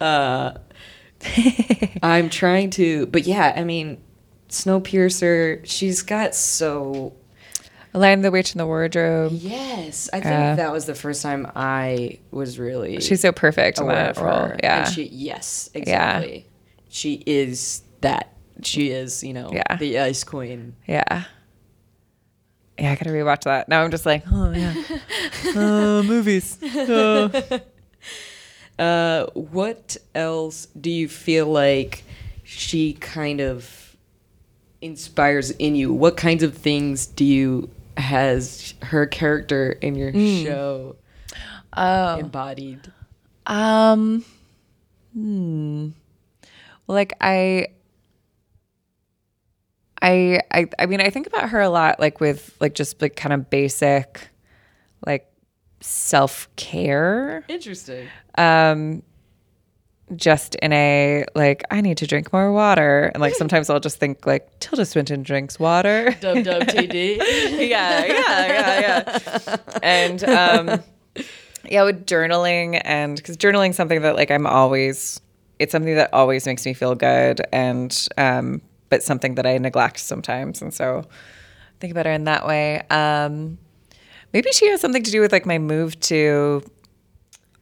[0.03, 0.53] yeah.
[2.03, 3.99] I'm trying to, but yeah, I mean,
[4.49, 5.61] Snowpiercer.
[5.65, 7.15] She's got so
[7.95, 9.33] Lion the Witch in the Wardrobe.
[9.35, 10.55] Yes, I think Yeah.
[10.57, 14.35] that was the first time I was really She's so perfect in that of role.
[14.49, 14.57] her.
[14.63, 14.85] Yeah.
[14.85, 16.47] And she, yes, exactly.
[16.89, 18.33] She is that.
[18.63, 19.77] She is, you know, Yeah.
[19.77, 20.77] the Ice Queen.
[20.87, 21.25] yeah.
[22.79, 23.69] Yeah, I gotta rewatch that.
[23.69, 24.73] Now I'm just like, oh yeah.
[25.57, 26.63] uh, movies.
[26.63, 27.59] Uh,
[28.79, 32.05] what else do you feel like
[32.45, 33.97] she kind of
[34.81, 35.93] inspires in you?
[35.93, 40.97] What kinds of things do you has her character in your show
[41.77, 42.17] Oh.
[42.19, 42.93] embodied?
[43.47, 44.25] Um,
[45.15, 45.89] hmm.
[46.87, 47.69] Like I,
[50.01, 53.17] I, I, I mean, I think about her a lot, like with like just like
[53.17, 54.29] kind of basic,
[55.05, 55.31] like
[55.81, 57.45] self care.
[57.49, 58.09] Interesting.
[58.37, 59.03] Um,
[60.17, 63.99] just in a like, I need to drink more water, and like sometimes I'll just
[63.99, 66.17] think like Tilda Swinton drinks water.
[66.21, 67.19] Dub dub TD.
[67.69, 69.57] yeah, yeah, yeah, yeah.
[69.83, 70.83] And um,
[71.71, 75.21] yeah, with journaling and because journaling something that like I'm always,
[75.59, 79.99] it's something that always makes me feel good, and um, but something that I neglect
[79.99, 81.05] sometimes, and so
[81.81, 82.81] think about her in that way.
[82.89, 83.59] Um,
[84.33, 86.63] maybe she has something to do with like my move to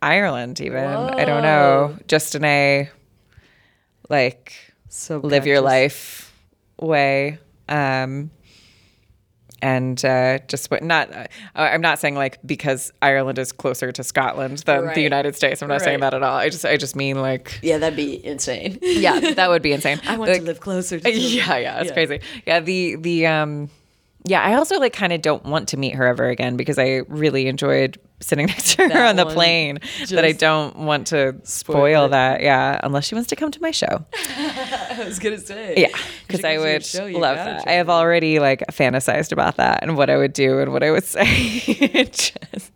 [0.03, 1.11] Ireland, even.
[1.11, 2.89] I don't know, just in a
[4.09, 4.53] like
[4.89, 6.33] So live your life
[6.81, 7.39] way.
[7.69, 8.31] Um
[9.63, 11.25] and uh just what not uh,
[11.57, 14.95] i'm not saying like because ireland is closer to scotland than Right.
[14.95, 15.63] the united states.
[15.63, 16.37] I'm not saying that at all.
[16.37, 18.79] I just i just mean like Yeah, that'd be insane.
[18.83, 19.99] yeah that would be insane.
[20.07, 21.01] I want Like, to live closer.
[21.01, 21.95] To yeah yeah it's Yeah.
[21.95, 22.21] crazy.
[22.47, 23.71] Yeah the the um
[24.27, 27.03] yeah i also like kind of don't want to meet her ever again because i
[27.09, 31.37] really enjoyed sitting next to her That on the plane that i don't want to
[31.45, 34.05] spoil that yeah unless she wants to come to my show
[34.97, 35.75] I was gonna say.
[35.77, 35.89] Yeah,
[36.27, 37.69] because I comes to your would show, love that.
[37.69, 40.91] I have already like fantasized about that and what I would do and what I
[40.91, 41.27] would say.
[42.07, 42.73] Just-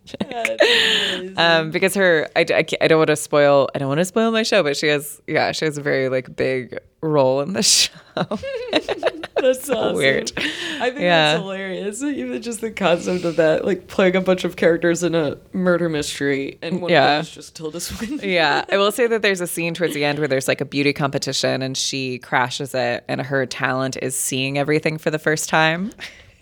[1.37, 3.69] um, because her, I, I, I don't want to spoil.
[3.73, 6.09] I don't want to spoil my show, but she has, yeah, she has a very
[6.09, 7.91] like big role in the show.
[8.15, 9.95] That's awesome.
[9.95, 10.31] weird.
[10.37, 11.31] I think Yeah.
[11.31, 12.03] that's hilarious.
[12.03, 15.89] Even just the concept of that, like playing a bunch of characters in a murder
[15.89, 17.03] mystery, and one Yeah.
[17.03, 18.27] of them is just Tilda Swinton.
[18.29, 20.65] yeah, I will say that there's a scene towards the end where there's like a
[20.65, 25.49] beauty competition and she crashes it, and her talent is seeing everything for the first
[25.49, 25.91] time.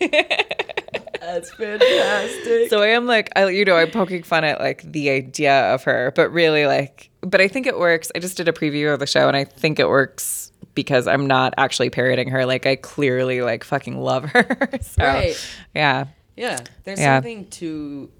[1.20, 2.70] That's fantastic.
[2.70, 5.84] So I am like, I, you know, I'm poking fun at like the idea of
[5.84, 8.10] her, but really like, but I think it works.
[8.14, 11.26] I just did a preview of the show and I think it works because I'm
[11.26, 12.46] not actually parroting her.
[12.46, 14.70] Like I clearly like fucking love her.
[14.80, 15.36] so, Right.
[15.74, 16.06] Yeah.
[16.36, 17.16] yeah, there's Yeah.
[17.18, 18.10] something to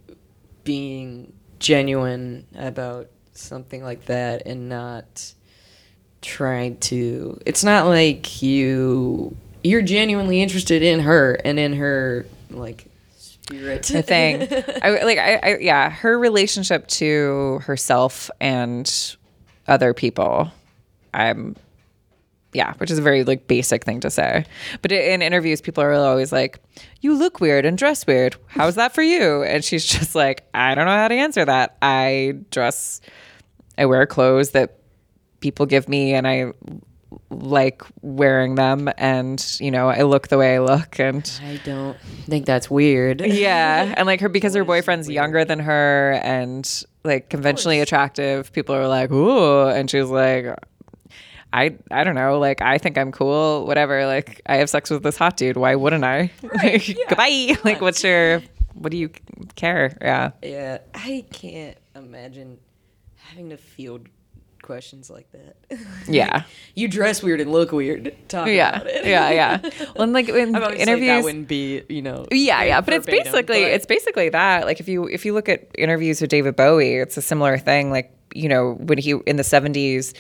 [0.71, 5.35] being genuine about something like that, and not
[6.23, 7.41] trying to.
[7.45, 13.83] It's not like you you're genuinely interested in her and in her like spirit.
[13.83, 14.43] The thing,
[14.83, 19.17] I like, I, I, yeah, her relationship to herself and
[19.67, 20.53] other people,
[21.13, 21.57] I'm,
[22.53, 24.45] yeah, which is a very like basic thing to say.
[24.83, 26.59] But in interviews, people are always like,
[27.01, 28.37] "You look weird and dress weird.
[28.49, 31.77] How's that for you?" And she's just like, "I don't know how to answer that.
[31.83, 33.01] I dress,
[33.79, 34.79] I wear clothes that
[35.41, 36.53] people give me and I
[37.31, 41.97] like wearing them and you know I look the way I look and I don't
[42.27, 43.21] think that's weird.
[43.21, 48.75] yeah and like her because her boyfriend's younger than her and like conventionally attractive people
[48.75, 50.55] are like ooh and she's like
[51.53, 55.03] I I don't know like I think I'm cool whatever like I have sex with
[55.03, 56.31] this hot dude why wouldn't I
[56.63, 58.43] like goodbye like what's your
[58.75, 59.11] what do you
[59.57, 62.59] care yeah Yeah, I can't imagine
[63.17, 64.09] having to field
[64.63, 65.57] questions like that.
[66.09, 66.43] yeah
[66.75, 68.15] you dress weird and look weird.
[68.29, 69.05] Talk yeah about it.
[69.07, 69.59] yeah yeah
[69.97, 72.27] well and like in interviews that wouldn't be, you know.
[72.31, 75.49] yeah yeah but it's basically but- it's basically that like if you if you look
[75.49, 79.37] at interviews with david bowie it's a similar thing like you know when he in
[79.37, 80.15] the 70s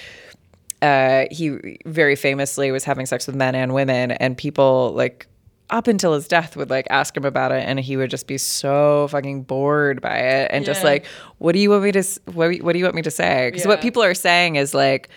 [0.83, 5.27] uh he very famously was having sex with men and women and people like
[5.71, 8.37] up until his death would like ask him about it and he would just be
[8.37, 11.07] so fucking bored by it and just like
[11.39, 12.03] what do you want me to
[12.33, 13.51] what, what do you want me to say?
[13.51, 15.09] Because what people are saying is like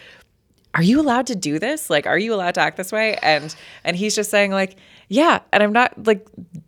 [0.75, 1.89] are you allowed to do this?
[1.89, 3.17] Like are you allowed to act this way?
[3.23, 4.77] And and he's just saying like
[5.09, 6.25] yeah and i'm not like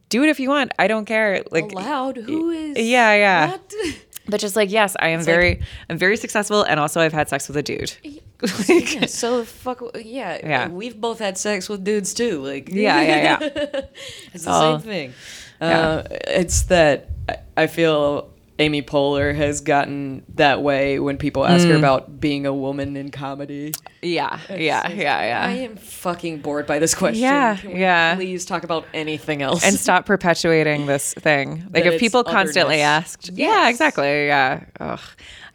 [0.10, 0.72] do it if you want.
[0.80, 1.44] I don't care.
[1.52, 2.18] Like allowed.
[2.18, 2.78] Who is?
[2.78, 3.58] yeah yeah.
[4.28, 7.48] but just like yes i am very i'm very successful and also i've had sex
[7.48, 7.94] with a dude
[8.70, 9.82] Like, Yeah, so fuck.
[9.96, 10.68] Yeah, Yeah.
[10.68, 12.42] We've both had sex with dudes too.
[12.44, 13.40] Like, yeah yeah yeah
[14.34, 14.78] it's the Oh.
[14.78, 15.14] same thing.
[15.62, 17.10] Uh, it's that
[17.58, 21.72] I- feel Amy Poehler has gotten that way when people ask Mm.
[21.72, 23.74] her about being a woman in comedy.
[24.02, 25.46] yeah yeah yeah yeah.
[25.46, 27.22] I am fucking bored by this question.
[27.24, 28.16] Yeah, yeah.
[28.16, 29.64] Please talk about anything else.
[29.66, 31.64] and stop perpetuating this thing.
[31.74, 33.16] Like That if it's people constantly otherness.
[33.16, 34.64] asked, yeah, exactly, yeah.
[34.80, 35.00] Ugh.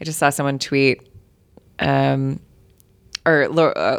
[0.00, 1.00] I just saw someone tweet,
[1.78, 2.40] um,
[3.26, 3.44] or
[3.76, 3.98] uh,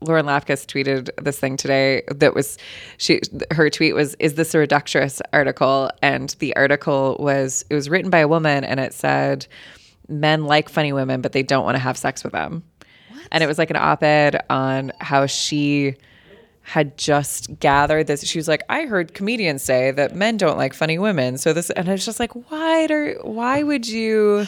[0.00, 2.58] Lauren Lapkus tweeted this thing today that was
[2.98, 3.20] she
[3.52, 8.10] her tweet was is this a reductress article and the article was it was written
[8.10, 9.46] by a woman and it said
[10.08, 12.62] men like funny women but they don't want to have sex with them
[13.30, 15.96] and it was like an op-ed on how she
[16.62, 18.24] had just gathered this.
[18.24, 21.36] She was like, I heard comedians say that men don't like funny women.
[21.36, 24.46] So this, and I was just like, why do, why would you?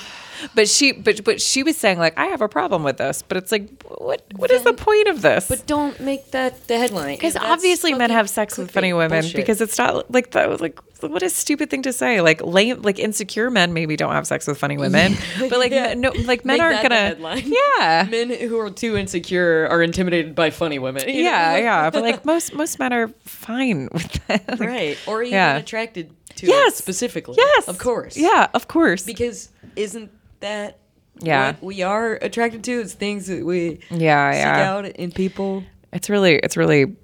[0.54, 3.22] But she, but but she was saying like, I have a problem with this.
[3.22, 5.48] But it's like, what what is the point of this?
[5.48, 7.16] but don't make that the headline.
[7.16, 9.36] because obviously men have sex with funny women bullshit.
[9.36, 10.60] because it's not like that.
[10.60, 12.20] Like what a stupid thing to say.
[12.20, 15.88] Like lame, like insecure men maybe don't have sex with funny women, but like Yeah.
[15.88, 16.94] men, no, like men Make aren't gonna.
[16.94, 17.42] headline.
[17.78, 21.04] Yeah, men who are too insecure are intimidated by funny women.
[21.08, 21.56] yeah, know?
[21.58, 21.90] yeah.
[21.90, 24.48] But like most most men are fine with that.
[24.48, 24.98] Like, right.
[25.06, 25.56] Or even Yeah.
[25.56, 26.72] attracted to Yes.
[26.74, 27.34] it specifically.
[27.38, 28.16] Yes, of course.
[28.16, 29.04] Yeah, of course.
[29.04, 30.10] because isn't
[30.44, 30.78] that
[31.20, 31.46] Yeah.
[31.52, 32.80] what we are attracted to?
[32.80, 34.70] It's things that we Yeah, seek yeah.
[34.72, 35.64] out in people.
[35.92, 36.96] It's really, it's really,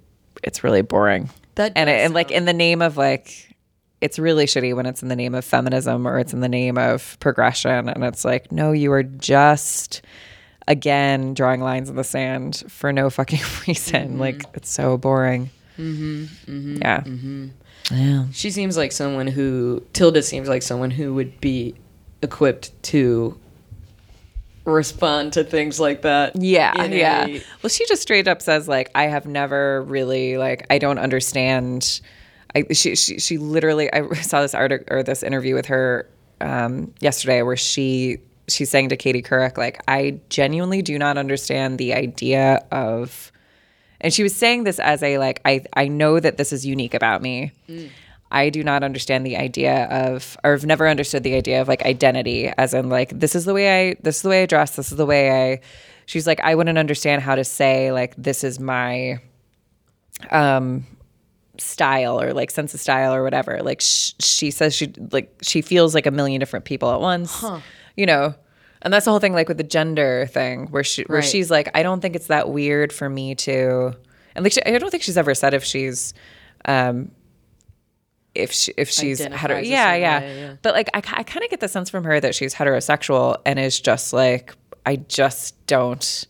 [0.43, 1.31] it's really boring.
[1.57, 3.55] That and it, and like in the name of like,
[4.01, 6.79] it's really shitty when it's in the name of feminism or it's in the name
[6.79, 10.01] of progression, and it's like, no, you are just
[10.69, 14.11] again drawing lines in the sand for no fucking reason.
[14.11, 14.21] Mm-hmm.
[14.21, 15.51] Like it's so boring.
[15.79, 16.77] Mm-hmm, mm-hmm.
[16.81, 17.01] yeah.
[17.01, 17.47] Mm-hmm.
[17.93, 18.25] Yeah.
[18.33, 21.75] She seems like someone who Tilda seems like someone who would be
[22.23, 23.39] equipped to
[24.65, 26.37] respond to things like that.
[26.37, 27.27] Yeah, yeah.
[27.27, 30.99] a- well, she just straight up says like, I have never really like, I don't
[30.99, 32.01] understand.
[32.55, 36.09] I she she, she literally, I saw this article or this interview with her
[36.41, 38.19] um, yesterday where she
[38.49, 43.31] she's saying to Katie Couric like, I genuinely do not understand the idea of,
[44.01, 46.95] and she was saying this as a like, I I know that this is unique
[46.95, 47.53] about me.
[48.33, 51.83] I do not understand the idea of, or have never understood the idea of like
[51.85, 54.77] identity, as in like this is the way I, this is the way I dress,
[54.77, 55.61] this is the way I.
[56.07, 59.19] She's like, I wouldn't understand how to say like this is my,
[60.31, 60.87] um,
[61.59, 63.61] style or like sense of style or whatever.
[63.63, 67.45] Like sh- she says she like she feels like a million different people at once,
[67.97, 68.35] you know.
[68.83, 71.29] And that's the whole thing, like with the gender thing, where she where Right.
[71.29, 73.95] she's like, I don't think it's that weird for me to,
[74.35, 76.15] and like she, I don't think she's ever said if she's,
[76.65, 77.11] um,
[78.35, 80.55] if she if she's hetero, yeah, yeah, way, yeah.
[80.63, 83.59] But like I, I kind of get the sense from her that she's heterosexual and
[83.59, 84.55] is just like
[84.87, 86.27] I just don't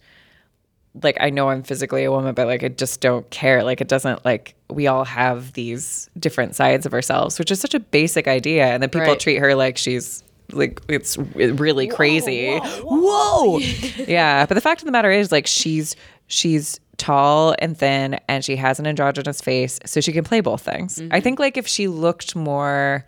[1.02, 3.62] like I know I'm physically a woman, but like I just don't care.
[3.62, 7.74] Like it doesn't like we all have these different sides of ourselves, which is such
[7.74, 9.20] a basic idea, and then people Right.
[9.20, 12.58] treat her like she's like it's really crazy.
[12.58, 13.58] Whoa,
[13.98, 14.46] yeah.
[14.46, 15.94] But the fact of the matter is, like she's
[16.30, 20.62] she's tall and thin, and she has an androgynous face, so she can play both
[20.62, 21.02] things.
[21.10, 23.06] I think like if she looked more,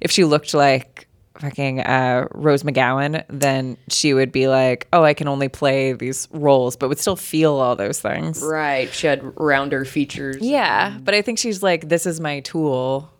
[0.00, 1.06] if she looked like
[1.38, 6.28] fucking uh, Rose McGowan, then she would be like, oh, I can only play these
[6.32, 8.42] roles, but would still feel all those things.
[8.42, 8.92] Right.
[8.92, 10.36] She had rounder features.
[10.40, 13.10] Yeah, but I think she's like, this is my tool.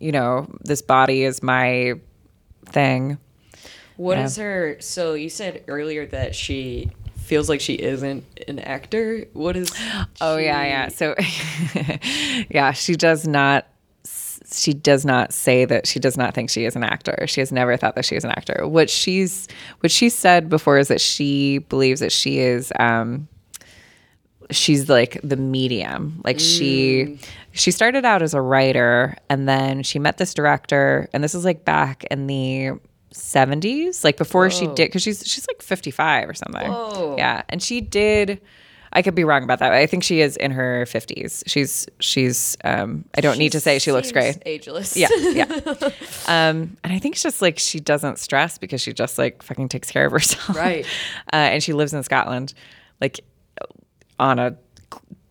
[0.00, 1.94] You know, this body is my
[2.66, 3.18] thing.
[3.96, 4.24] What Yeah.
[4.24, 4.76] is her?
[4.80, 6.90] So you said earlier that she
[7.28, 9.24] feels like she isn't an actor.
[9.32, 9.70] What is?
[10.20, 10.88] Oh yeah, she- yeah.
[10.88, 11.14] So
[12.50, 13.66] yeah, she does not
[14.50, 17.26] she does not say that she does not think she is an actor.
[17.28, 18.66] She has never thought that she is an actor.
[18.66, 19.46] What she's
[19.80, 23.28] what she said before is that she believes that she is um
[24.50, 26.20] she's like the medium.
[26.24, 27.18] Like she
[27.52, 31.44] she started out as a writer and then she met this director and this is
[31.44, 32.72] like back in the
[33.14, 37.18] 70s like before she did cuz she's she's like 55 or something.
[37.18, 38.40] Yeah, and she did
[38.90, 39.72] I could be wrong about that.
[39.72, 41.42] I think she is in her 50s.
[41.46, 44.38] She's she's um I don't need to say she looks great.
[44.46, 44.96] Ageless.
[44.96, 45.44] Yeah, yeah.
[46.26, 49.68] um, and I think it's just like she doesn't stress because she just like fucking
[49.68, 50.86] takes care of herself, Right.
[51.32, 52.54] Uh, and she lives in Scotland,
[53.00, 53.20] like
[54.18, 54.56] on a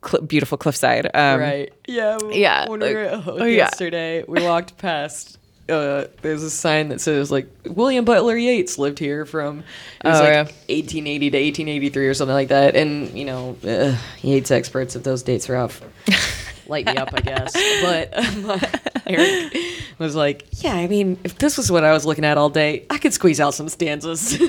[0.06, 1.06] cl- beautiful cliffside.
[1.14, 1.74] Um, right.
[1.88, 2.18] Yeah.
[2.32, 3.56] yeah, When we were at oh, yeah.
[3.56, 5.40] yesterday, we walked past.
[5.70, 9.60] Uh, there's a sign that says like William Butler Yeats lived here from
[10.04, 10.44] it was Oh, like yeah.
[10.44, 15.24] 1880 to 1883 or something like that, and you know uh, Yeats experts if those
[15.24, 15.82] dates are off,
[16.68, 17.54] light me up, I guess.
[17.82, 18.18] But
[18.50, 18.62] um,
[19.08, 19.54] Eric
[20.00, 22.86] was like, "Yeah, I mean, if this was what I was looking at all day,
[22.90, 24.40] I could squeeze out some stanzas."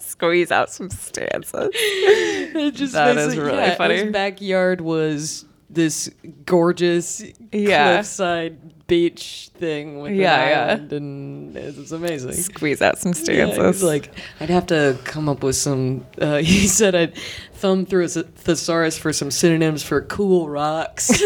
[0.00, 1.70] Squeeze out some stanzas.
[1.72, 3.98] It just That is really yeah, funny.
[3.98, 6.08] His backyard was this
[6.46, 7.94] gorgeous Yeah.
[7.96, 10.72] cliffside beach thing with Yeah, an yeah.
[10.72, 12.32] island, and it's amazing.
[12.32, 13.56] Squeeze out some stanzas.
[13.56, 14.10] he was like,
[14.40, 16.06] I'd have to come up with some.
[16.20, 17.14] Uh, he said I'd
[17.54, 21.10] thumb through a thesaurus for some synonyms for cool rocks.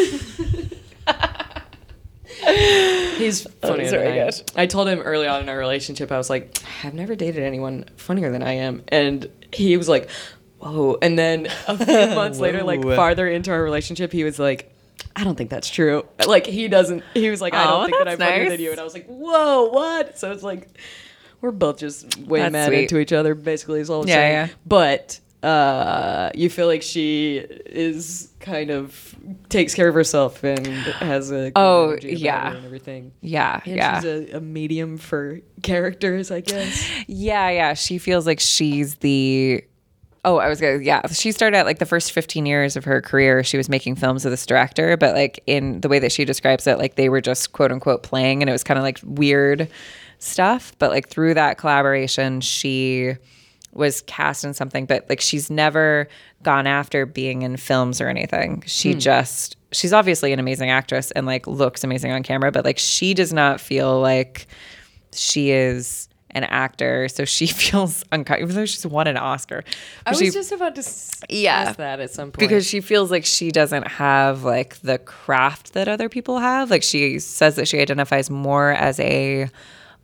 [2.44, 4.30] He's funnier than I am.
[4.56, 7.84] I told him early on in our relationship, I was like, I've never dated anyone
[7.96, 10.08] funnier than I am, and he was like,
[10.62, 10.96] Whoa!
[11.02, 14.68] And then a few months later, like farther into our relationship, he was like.
[15.16, 16.06] I don't think that's true.
[16.26, 17.02] Like he doesn't.
[17.12, 18.48] He was like, I Oh, don't think that I'm nice.
[18.50, 18.70] than you.
[18.70, 20.18] And I was like, Whoa, what?
[20.18, 20.68] So it's like,
[21.40, 22.82] we're both just way That's mad sweet.
[22.82, 23.34] into each other.
[23.34, 24.32] Basically, is all I'm Yeah, saying.
[24.32, 24.48] yeah.
[24.64, 29.14] But uh, you feel like she is kind of
[29.48, 32.54] takes care of herself and has a Oh, yeah.
[32.54, 33.12] and everything.
[33.20, 34.00] yeah, And yeah.
[34.00, 36.88] she's a, a medium for characters, I guess.
[37.06, 37.74] Yeah, yeah.
[37.74, 39.64] She feels like she's the.
[40.24, 40.78] Oh, I was gonna.
[40.78, 43.42] Yeah, she started out like the first 15 years of her career.
[43.42, 46.66] She was making films with this director, but like in the way that she describes
[46.66, 49.68] it, like they were just quote unquote playing, and it was kind of like weird
[50.20, 50.72] stuff.
[50.78, 53.16] But like through that collaboration, she
[53.72, 56.06] was cast in something, but like she's never
[56.44, 58.62] gone after being in films or anything.
[58.66, 59.00] She hmm.
[59.00, 63.12] just she's obviously an amazing actress and like looks amazing on camera, but like she
[63.12, 64.46] does not feel like
[65.12, 68.50] she is an actor, so she feels uncomfortable.
[68.50, 69.64] Even though she's won an Oscar,
[70.06, 70.82] I was she- just about to
[71.28, 71.54] Yeah.
[71.54, 72.38] ask that at some point.
[72.38, 76.70] because she feels like she doesn't have like the craft that other people have.
[76.70, 79.48] Like she says that she identifies more as a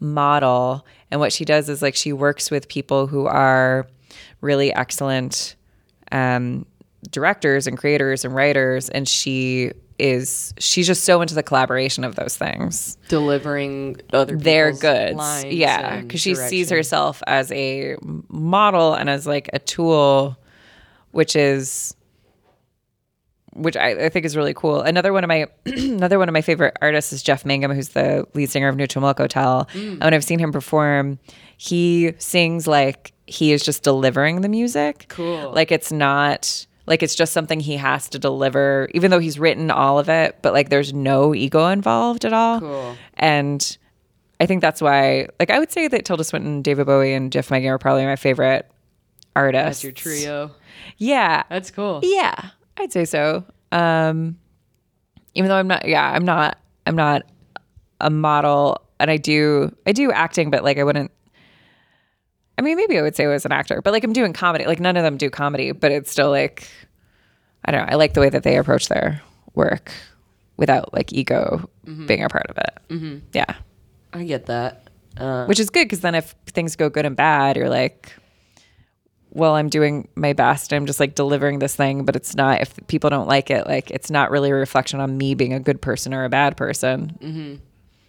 [0.01, 3.87] model, and what she does is like she works with people who are
[4.41, 5.57] really excellent
[6.13, 6.65] um,
[7.11, 12.15] directors and creators and writers, and she is she's just so into the collaboration of
[12.15, 15.17] those things delivering other they're people's good.
[15.17, 17.97] lines Yeah, because she sees herself as a
[18.29, 20.37] model and as like a tool,
[21.11, 21.95] which is
[23.59, 24.81] which I, I think is really cool.
[24.81, 28.27] Another one of my another one of my favorite artists is Jeff Mangum, who's the
[28.35, 29.69] lead singer of Neutral Milk Hotel.
[29.73, 29.93] Mm.
[29.93, 31.19] And when I've seen him perform,
[31.57, 35.07] he sings like he is just delivering the music.
[35.09, 35.53] Cool.
[35.53, 39.71] Like it's not like it's just something he has to deliver, even though he's written
[39.71, 42.61] all of it, but like there's no ego involved at all.
[42.61, 42.97] Cool.
[43.15, 43.79] And
[44.41, 47.51] I think that's why, like, I would say that Tilda Swinton, David Bowie, and Jeff
[47.51, 48.71] Mangum are probably my favorite
[49.35, 49.83] artists.
[49.83, 50.51] That's your trio.
[50.97, 51.43] Yeah.
[51.49, 52.01] That's cool.
[52.03, 53.45] Yeah, I'd say so.
[53.73, 54.39] Um,
[55.35, 57.23] even though I'm not, yeah, I'm not, I'm not
[58.01, 61.11] a model, and I do, I do acting, but like I wouldn't.
[62.59, 64.67] I mean, maybe I would say I was an actor, but like I'm doing comedy.
[64.67, 66.69] Like none of them do comedy, but it's still like,
[67.65, 67.93] I don't know.
[67.93, 69.23] I like the way that they approach their
[69.55, 69.93] work
[70.57, 71.71] without like ego
[72.07, 72.79] being a part of it.
[72.91, 73.19] Mm-hmm.
[73.33, 73.55] Yeah,
[74.13, 74.91] I get that.
[75.17, 78.13] Uh, which is good because then if things go good and bad, you're like,
[79.31, 80.73] well, I'm doing my best.
[80.73, 82.61] I'm just like delivering this thing, but it's not.
[82.61, 85.61] If people don't like it, like it's not really a reflection on me being a
[85.61, 87.59] good person or a bad person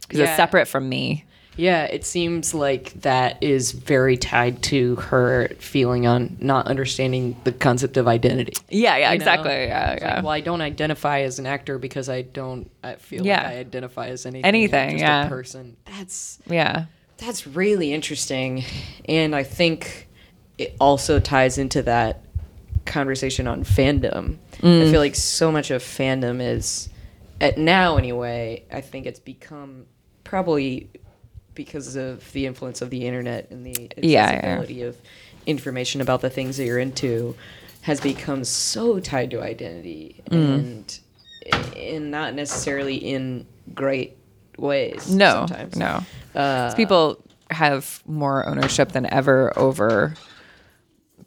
[0.02, 0.26] because Yeah.
[0.26, 1.26] it's separate from me.
[1.60, 7.52] Yeah, it seems like that is very tied to her feeling on not understanding the
[7.52, 8.54] concept of identity.
[8.70, 9.12] Yeah, yeah, You know?
[9.16, 9.52] exactly.
[9.52, 10.16] Yeah, yeah.
[10.16, 12.72] Like, well, I don't identify as an actor because I don't.
[12.82, 13.44] I feel Yeah.
[13.44, 14.46] like I identify as anything.
[14.46, 15.26] Anything, just yeah.
[15.26, 15.76] A person.
[15.84, 16.86] That's yeah.
[17.18, 18.64] that's really interesting,
[19.04, 20.08] and I think
[20.58, 22.22] it also ties into that
[22.86, 24.38] conversation on fandom.
[24.62, 24.88] Mm.
[24.88, 26.88] I feel like so much of fandom is,
[27.42, 28.64] at now anyway.
[28.72, 29.88] I think it's become
[30.24, 30.90] probably
[31.60, 34.38] because of the influence of the internet and the Yeah, yeah.
[34.38, 34.96] accessibility of
[35.46, 37.36] information about the things that you're into
[37.82, 40.54] has become so tied to identity Mm.
[40.54, 41.00] and
[41.76, 44.16] and not necessarily in great
[44.58, 45.14] ways.
[45.14, 45.76] No, sometimes.
[45.76, 46.04] no.
[46.34, 50.14] Uh, People have more ownership than ever over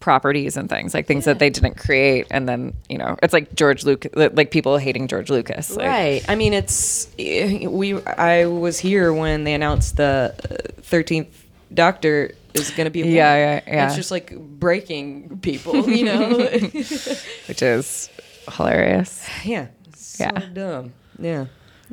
[0.03, 3.55] properties and things like things that they didn't create and then you know it's like
[3.55, 6.25] george lucas like people hating george lucas like, right.
[6.29, 8.03] I mean, it's we.
[8.05, 13.01] I was here when they announced the uh, Thirteenth Doctor is going to be.
[13.01, 13.87] Yeah, yeah, yeah.
[13.87, 16.39] It's just like breaking people, you know.
[17.49, 18.11] which is
[18.51, 19.69] hilarious yeah.
[19.95, 20.49] So Yeah.
[20.53, 20.93] dumb.
[21.19, 21.47] Yeah.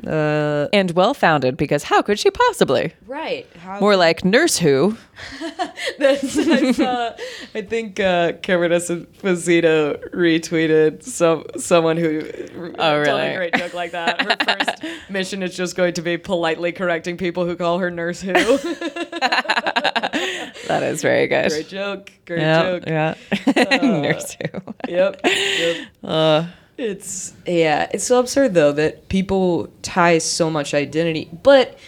[0.06, 3.46] Uh, and well founded because how could she possibly right.
[3.58, 4.96] How more like nurse who
[5.98, 7.12] That's, I, saw,
[7.54, 13.26] I think uh, Cameron Esposito retweeted some someone who told really?
[13.26, 14.22] a great joke like that.
[14.22, 18.20] Her first mission is just going to be politely correcting people who call her nurse
[18.20, 18.32] who.
[20.68, 22.12] that is very good great joke.
[22.26, 22.84] Great yeah joke.
[22.86, 23.14] yeah
[23.82, 25.20] nurse who Yep.
[25.24, 26.46] yep.
[26.80, 31.28] It's yeah, it's so absurd though that people tie so much identity.
[31.42, 31.78] But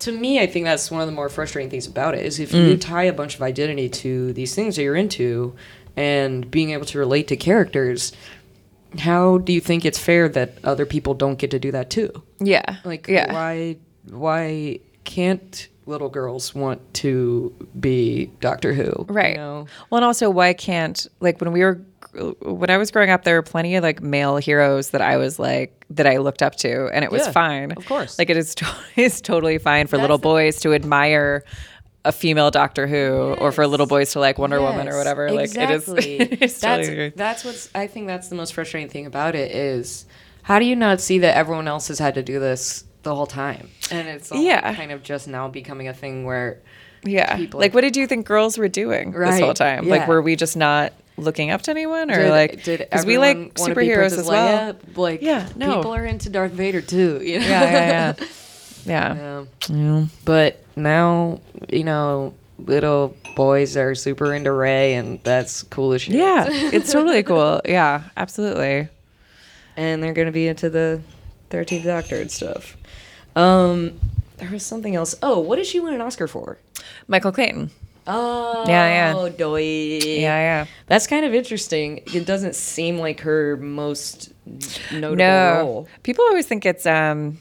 [0.00, 2.52] to me, I think that's one of the more frustrating things about it is if
[2.52, 2.80] you mm.
[2.80, 5.54] tie a bunch of identity to these things that you're into
[5.96, 8.12] and being able to relate to characters,
[8.98, 12.22] how do you think it's fair that other people don't get to do that too?
[12.40, 13.76] yeah Like yeah why
[14.10, 19.06] why can't little girls want to be Doctor Who?
[19.08, 19.66] right You know?
[19.90, 21.80] well and also why can't like when we were
[22.42, 25.38] when i was growing up there were plenty of like male heroes that i was
[25.38, 27.72] like that i looked up to and it was Yeah, fine.
[27.72, 28.18] of course.
[28.18, 31.44] like it is to- it's totally fine for little That's- boys to admire
[32.04, 35.26] a female doctor who or for little boys to like wonder woman or whatever.
[35.26, 36.18] Exactly.
[36.18, 39.34] like it is that's totally that's what's I think that's the most frustrating thing about
[39.34, 40.06] it is
[40.42, 43.26] how do you not see that everyone else has had to do this the whole
[43.26, 43.70] time?
[43.90, 44.72] And it's all Yeah.
[44.74, 46.62] kind of just now becoming a thing where
[47.04, 47.36] yeah.
[47.36, 49.88] people like what did you think girls were doing this whole time?
[49.88, 53.18] Like were we just not looking up to anyone or did, like did because we
[53.18, 54.96] like be superheroes as well Leia?
[54.96, 55.76] Like Yeah, no.
[55.76, 57.20] people are into Darth Vader too.
[57.22, 57.46] You know?
[57.46, 58.26] yeah yeah yeah yeah
[58.86, 59.44] Yeah.
[59.68, 61.40] yeah But now
[61.70, 66.14] you know little boys are super into Rey and that's cool as shit.
[66.14, 67.60] Yeah, it's totally cool.
[67.64, 68.88] Yeah, absolutely.
[69.76, 71.00] and they're gonna be into the
[71.50, 72.76] Thirteenth Doctor and stuff.
[73.34, 73.98] Um,
[74.38, 75.14] there was something else.
[75.22, 76.58] Oh, what did she win an Oscar for?
[77.08, 77.70] Michael Clayton.
[78.06, 79.28] Oh, Yeah, yeah.
[79.36, 79.60] Doy.
[79.62, 80.66] Yeah, yeah.
[80.86, 82.02] That's kind of interesting.
[82.14, 84.32] It doesn't seem like her most
[84.92, 85.88] notable No, role.
[86.02, 87.38] people always think it's um,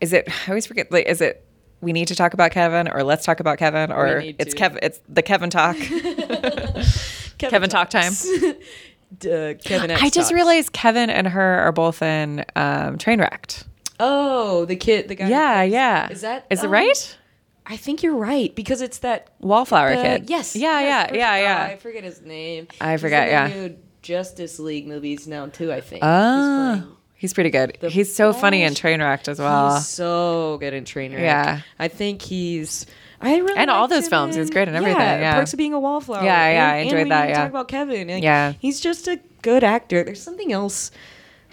[0.00, 0.28] is it?
[0.46, 0.90] I always forget.
[0.92, 1.46] Like, is it?
[1.82, 4.52] We need to talk about Kevin, or let's talk about Kevin, or it's.
[4.54, 4.80] Kevin.
[4.82, 5.76] It's the Kevin talk.
[7.38, 8.12] Kevin talk time.
[8.12, 9.90] Uh, Kevin.
[9.90, 10.32] X I just talks.
[10.32, 13.64] realized Kevin and her are both in um, Trainwrecked.
[13.98, 15.28] Oh, the kid, the guy.
[15.28, 16.08] Yeah, yeah.
[16.10, 16.46] Is that?
[16.50, 17.18] is it um, right?
[17.66, 19.28] I think you're right because it's that.
[19.40, 20.30] Wallflower the- kid.
[20.30, 20.56] Yes.
[20.56, 21.16] Yeah, yes, yeah, perfect.
[21.18, 21.62] yeah, Oh, yeah.
[21.72, 22.66] I forget his name.
[22.80, 23.48] I He's forget, in yeah.
[23.48, 25.72] the new Justice League movies now too.
[25.72, 26.02] I think.
[26.04, 26.82] Ah,
[27.14, 27.76] He's he's pretty good.
[27.80, 28.82] the He's so funny in Flash.
[28.98, 29.76] Trainwrecked as well.
[29.76, 31.20] He's so good in Trainwreck.
[31.20, 31.60] Yeah.
[31.78, 32.86] I think he's.
[33.20, 35.34] I really And all those films, he was great in everything, yeah.
[35.34, 36.24] Perks of Being a Wallflower.
[36.24, 37.34] Yeah, yeah, I enjoyed and we that, yeah.
[37.40, 38.08] Talk about Kevin.
[38.08, 38.54] Like, Yeah.
[38.58, 40.02] he's just a good actor.
[40.02, 40.90] There's something else.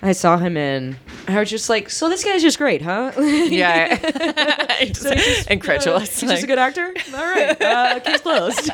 [0.01, 0.95] I saw him in.
[1.27, 3.11] I was just like, so this guy's just great, huh?
[3.17, 3.95] yeah,
[4.85, 6.21] Just So just, incredulous.
[6.21, 6.93] Uh, he's just a good actor.
[7.15, 8.63] All right, uh, case closed.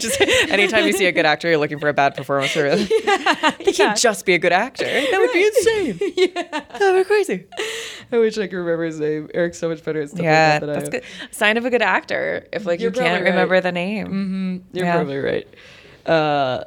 [0.00, 0.18] just
[0.50, 2.52] anytime you see a good actor, you're looking for a bad performance.
[2.52, 3.58] For it.
[3.64, 4.84] They can't just be a good actor.
[4.86, 6.12] That would be insane.
[6.16, 7.44] yeah, that would be crazy.
[8.10, 9.28] I wish I could remember his name.
[9.34, 11.02] Eric's so much better at stuff Yeah, like that than that's I am.
[11.28, 11.34] good.
[11.36, 12.46] Sign of a good actor.
[12.52, 13.30] If like You're you can't right.
[13.30, 14.64] remember the name.
[14.72, 14.94] You're Yeah.
[14.94, 15.46] probably right.
[16.06, 16.64] Uh,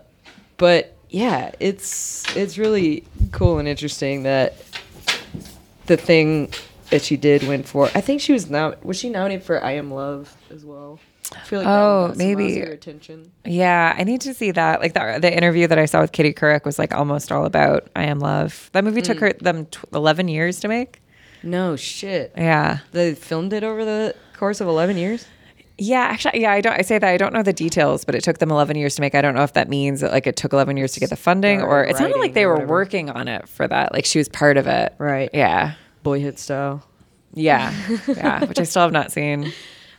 [0.58, 4.55] but yeah, it's it's really cool and interesting that
[5.88, 6.51] the thing
[6.89, 7.86] that she did win for.
[7.95, 10.99] I think she was now was she nominated for I Am Love as well.
[11.36, 12.60] I feel like Oh, one got some maybe.
[12.62, 13.32] Attention.
[13.45, 14.80] Yeah, I need to see that.
[14.80, 17.88] Like the the interview that I saw with Katie Couric was like almost all about
[17.95, 18.70] I Am Love.
[18.74, 19.05] That movie Mm.
[19.05, 21.01] took her them tw- eleven years to make.
[21.43, 22.34] No shit.
[22.36, 22.80] Yeah.
[22.91, 25.26] They filmed it over the course of eleven years.
[25.80, 26.74] Yeah, actually, yeah, I don't.
[26.74, 29.02] I say that I don't know the details, but it took them 11 years to
[29.02, 29.16] make.
[29.16, 31.16] I don't know if that means that like it took 11 years to get the
[31.16, 32.72] funding, or it sounded like they were whatever.
[32.72, 33.94] working on it for that.
[33.94, 34.94] Like she was part of it.
[34.98, 35.30] Right.
[35.34, 35.74] Yeah.
[36.04, 36.84] Boyhood style.
[37.34, 37.74] Yeah.
[38.08, 38.44] yeah.
[38.46, 39.52] Which I still have not seen.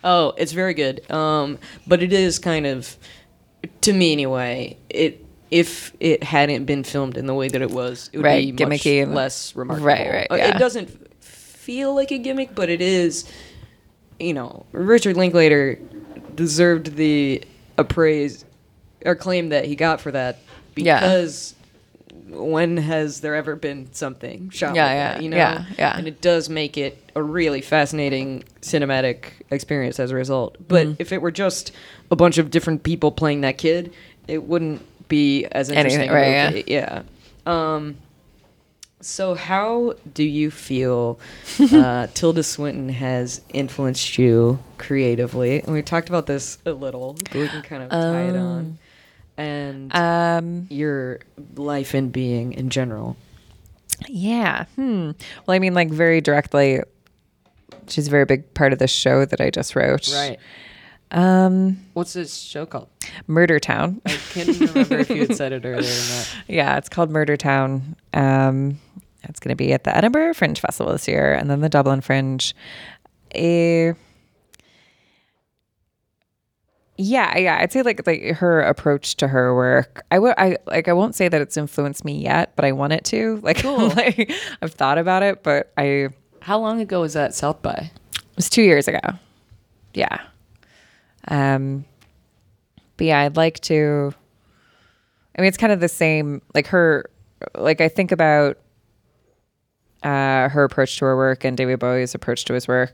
[0.03, 1.09] Oh, it's very good.
[1.11, 2.97] Um, but it is kind of,
[3.83, 8.09] to me anyway, it if it hadn't been filmed in the way that it was,
[8.13, 9.87] it would Right, be gimmicky much and- less remarkable.
[9.87, 10.55] Right, right, Uh, yeah.
[10.55, 10.89] It doesn't
[11.23, 13.25] feel like a gimmick, but it is.
[14.21, 15.79] You know, Richard Linklater
[16.35, 17.43] deserved the
[17.79, 18.45] appraise
[19.05, 20.39] or claim that he got for that
[20.77, 21.01] Yeah.
[21.01, 21.55] because
[22.29, 25.37] when has there ever been something shot Yeah, like yeah, that, you know?
[25.37, 25.97] yeah, yeah.
[25.99, 30.57] And it does make it a really fascinating cinematic experience as a result.
[30.69, 30.95] But Mm-hmm.
[31.03, 31.73] if it were just
[32.11, 33.93] a bunch of different people playing that kid,
[34.29, 36.65] it wouldn't be as Anything, right, movie.
[36.69, 37.03] yeah.
[37.47, 37.97] Um,
[39.01, 41.19] so how do you feel
[41.73, 45.61] uh, Tilda Swinton has influenced you creatively?
[45.63, 48.79] And we talked about this a little, but we can kind of tie it on.
[49.37, 51.21] And Um, your
[51.57, 53.17] life and being in general.
[54.09, 54.65] yeah.
[54.77, 55.13] Hmm.
[55.47, 56.81] Well, I mean, like very directly,
[57.89, 60.09] she's a very big part of the show that I just wrote.
[61.13, 62.89] Um, What's this show called?
[63.27, 64.01] Murder Town.
[64.07, 66.37] I can't even remember if you had said it earlier or not.
[66.49, 67.97] Yeah, it's called Murder Town.
[68.15, 68.79] Um,
[69.25, 72.01] it's going to be at the Edinburgh Fringe Festival this year, and then the Dublin
[72.01, 72.55] Fringe.
[77.03, 80.05] Yeah, yeah, I'd say like like her approach to her work.
[80.11, 82.93] I would, I like, I won't say that it's influenced me yet, but I want
[82.93, 83.41] it to.
[83.43, 87.91] Like, like I've thought about it, but I How long ago was that South by?
[88.15, 89.01] It was two years ago.
[89.95, 90.21] Yeah.
[91.29, 91.85] Um.
[92.97, 94.13] But yeah, I'd like to.
[95.37, 96.43] I mean, it's kind of the same.
[96.55, 97.09] Like her,
[97.55, 98.59] like I think about
[100.03, 102.93] uh, her approach to her work and David Bowie's approach to his work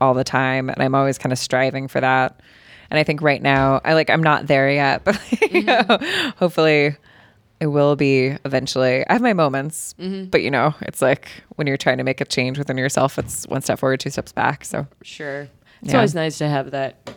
[0.00, 2.40] all the time, and I'm always kind of striving for that.
[2.90, 5.18] And I think right now, I like I'm not there yet, but
[5.50, 5.84] you know,
[6.36, 6.96] hopefully,
[7.60, 9.06] it will be eventually.
[9.08, 9.94] I have my moments,
[10.30, 13.46] but you know, it's like when you're trying to make a change within yourself, it's
[13.46, 14.64] one step forward, two steps back.
[14.64, 15.48] So Sure.
[15.82, 15.96] It's Yeah.
[15.98, 17.10] always nice to have that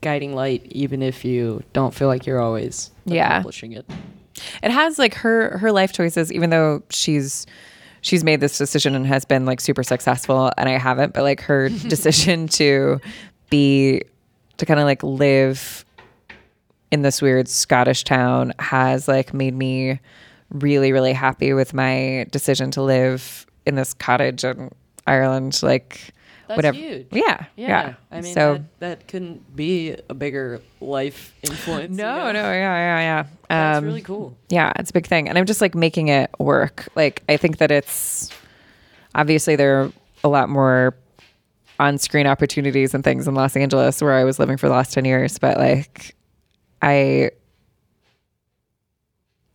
[0.00, 3.28] guiding light, even if you don't feel like you're always Yeah.
[3.28, 3.86] accomplishing it.
[4.62, 7.46] it has like her her life choices even though she's
[8.00, 11.40] she's made this decision and has been like super successful and i haven't but like
[11.42, 12.98] her decision to
[13.50, 14.02] be
[14.56, 15.84] to kind of like live
[16.90, 20.00] in this weird scottish town has like made me
[20.50, 24.70] really really happy with my decision to live in this cottage in
[25.06, 26.12] ireland like
[26.56, 27.06] That's whatever huge.
[27.12, 31.90] yeah yeah, I mean, so that, that couldn't be a bigger life influence.
[31.90, 32.32] you no know?
[32.32, 34.36] no yeah yeah yeah That's Um, really cool.
[34.48, 37.58] yeah it's a big thing and i'm just like making it work like i think
[37.58, 38.30] that it's
[39.14, 39.92] obviously there are
[40.24, 40.94] a lot more
[41.80, 45.04] on-screen opportunities and things in los angeles where i was living for the last 10
[45.04, 46.14] years but like
[46.82, 47.30] i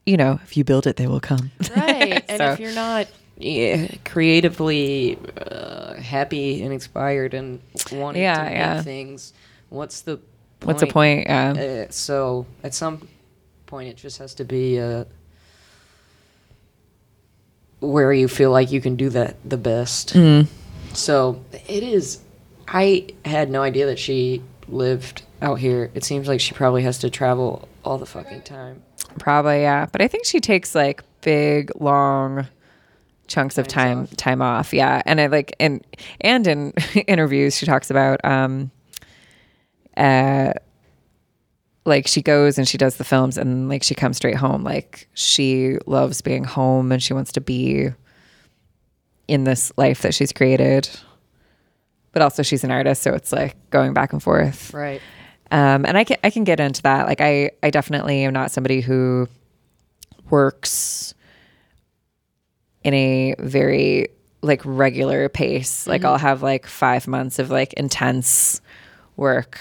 [0.05, 2.23] you know if you build it they will come Right.
[2.29, 3.07] and if you're not
[3.37, 7.59] yeah, creatively uh, happy and inspired and
[7.91, 8.81] wanting Yeah, to yeah.
[8.81, 9.33] things,
[9.69, 10.27] what's the point?
[10.63, 13.07] what's the point yeah Uh, so at some
[13.67, 15.03] point, it just has to be uh,
[17.79, 20.13] where you feel like you can do that the best.
[20.13, 20.47] Mm.
[20.93, 22.19] So it is.
[22.67, 25.91] I had no idea that she lived out here.
[25.93, 28.81] It seems like she probably has to travel all the fucking time.
[29.19, 29.85] Probably, yeah.
[29.91, 32.47] But I think she takes like big, long
[33.27, 34.73] chunks of time time off.
[34.73, 35.01] Yeah.
[35.05, 35.85] And I like and
[36.21, 36.71] and in
[37.07, 38.71] interviews she talks about um
[39.95, 40.53] uh
[41.85, 44.63] like she goes and she does the films and like she comes straight home.
[44.63, 47.89] Like she loves being home and she wants to be
[49.27, 50.89] in this life that she's created.
[52.11, 55.01] But also she's an artist, so it's like going back and forth Right.
[55.51, 57.05] um, and I can I can get into that.
[57.07, 59.27] Like I I definitely am not somebody who
[60.29, 61.13] works
[62.87, 64.07] in a very
[64.41, 65.85] like regular pace.
[65.85, 66.07] Like Mm-hmm.
[66.07, 68.61] I'll have like five months of like intense
[69.17, 69.59] work,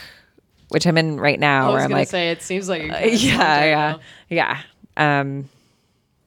[0.69, 2.99] which I'm in right now, I where was I'm like, say it seems like uh,
[3.07, 3.97] yeah, yeah,
[4.29, 5.21] yeah.
[5.21, 5.49] Um,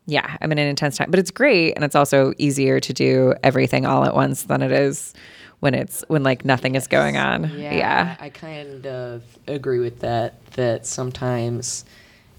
[0.06, 3.34] yeah, I'm in an intense time, but it's great, and it's also easier to do
[3.44, 5.14] everything all at once than it is
[5.60, 7.50] when it's when like nothing is going on.
[7.58, 8.16] Yeah, yeah.
[8.20, 10.44] I kind of agree with that.
[10.54, 11.86] That sometimes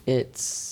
[0.07, 0.70] it's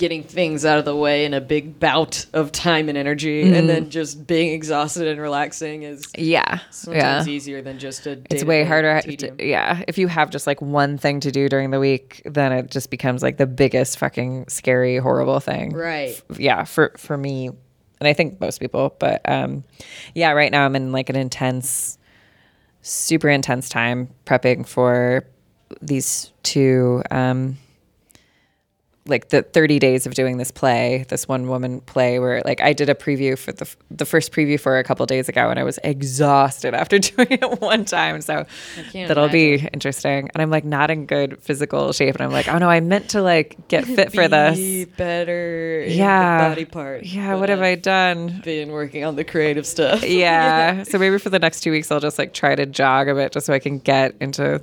[0.00, 3.68] getting things out of the way in a big bout of time and energy, and
[3.68, 6.60] then just being exhausted and relaxing is Yeah.
[6.70, 7.32] sometimes yeah.
[7.32, 8.18] easier than just a.
[8.30, 9.00] It's way harder.
[9.02, 9.84] To, yeah.
[9.86, 12.90] If you have just like one thing to do during the week, then it just
[12.90, 15.74] becomes like the biggest fucking scary, horrible thing.
[15.74, 16.20] Right.
[16.30, 16.64] F- Yeah.
[16.64, 19.62] For, for me, and I think most people, but um,
[20.14, 21.98] yeah, right now I'm in like an intense,
[22.80, 25.26] super intense time prepping for
[25.82, 27.58] these two, um,
[29.06, 32.72] like the 30 days of doing this play, this one woman play where like I
[32.74, 35.62] did a preview for the the first preview for a couple days ago and I
[35.64, 38.20] was exhausted after doing it one time.
[38.20, 38.44] So
[38.92, 40.28] that'll be interesting.
[40.34, 43.10] And I'm like not in good physical shape and I'm like, "Oh no, I meant
[43.10, 45.84] to like get fit for this." better.
[45.88, 46.50] Yeah.
[46.50, 47.04] body part.
[47.04, 48.42] Yeah, what have I done?
[48.44, 50.04] Been working on the creative stuff.
[50.20, 50.82] Yeah.
[50.82, 53.32] so maybe for the next 2 weeks I'll just like try to jog a bit
[53.32, 54.60] just so I can get into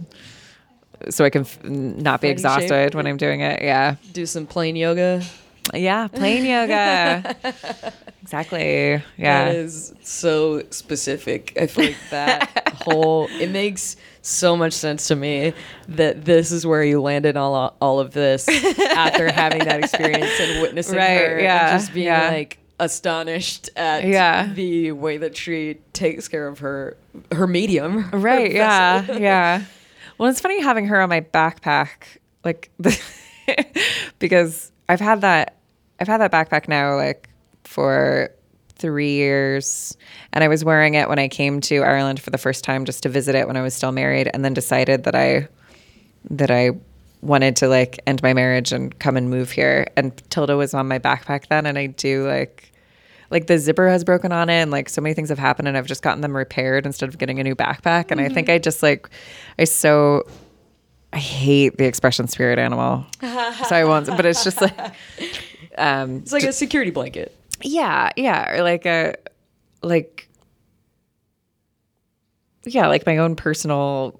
[1.09, 2.31] so I can f- not be Fighting shape.
[2.61, 3.61] exhausted when I'm doing it.
[3.61, 3.95] Yeah.
[4.13, 5.21] Do some plane yoga.
[5.73, 7.35] Yeah, plane yoga.
[8.21, 9.01] exactly.
[9.17, 9.45] Yeah.
[9.45, 11.57] That is so specific.
[11.59, 15.53] I feel like that whole it makes so much sense to me
[15.89, 20.61] that this is where you landed all all of this after having that experience and
[20.61, 22.29] witnessing Right, her yeah, and just being yeah.
[22.29, 24.51] like astonished at Yeah.
[24.53, 26.95] the way that she takes care of her
[27.31, 28.03] her medium.
[28.03, 29.63] her right yeah yeah
[30.17, 32.71] well it's funny having her on my backpack like
[34.19, 35.57] because i've had that
[35.99, 37.29] i've had that backpack now like
[37.63, 38.31] for
[38.75, 39.97] three years
[40.33, 43.03] and i was wearing it when i came to ireland for the first time just
[43.03, 45.47] to visit it when i was still married and then decided that i
[46.29, 46.71] that i
[47.21, 50.87] wanted to like end my marriage and come and move here and tilda was on
[50.87, 52.71] my backpack then and i do like
[53.29, 55.77] like the zipper has broken on it and like so many things have happened and
[55.77, 58.11] I've just gotten them repaired instead of getting a new backpack.
[58.11, 59.09] And I think I just like
[59.59, 60.23] I so
[61.13, 63.05] I hate the expression spirit animal.
[63.21, 64.77] so I won't but it's just like
[65.77, 67.35] um It's like a security blanket.
[67.61, 68.51] yeah, yeah.
[68.55, 69.15] Or like a
[69.83, 70.29] like
[72.65, 74.19] yeah, like my own personal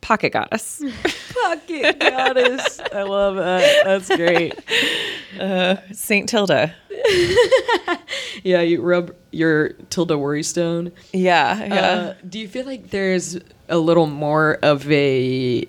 [0.00, 0.82] pocket goddess.
[1.42, 2.80] Pocket goddess.
[2.92, 3.84] I love that.
[3.84, 4.54] That's great.
[5.96, 6.74] Saint Tilda.
[8.42, 10.92] Yeah, you rub your Tilda Worrystone.
[11.12, 11.74] Yeah, yeah.
[11.74, 15.66] Uh, do you feel like there's a little more of a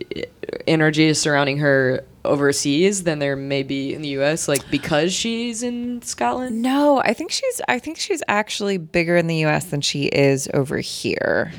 [0.67, 4.47] energy surrounding her overseas than there may be in the U.S.
[4.47, 6.61] Like because she's in Scotland?
[6.61, 7.61] No, I think she's.
[7.67, 9.65] I think she's actually bigger in the U.S.
[9.65, 11.51] than she is over here.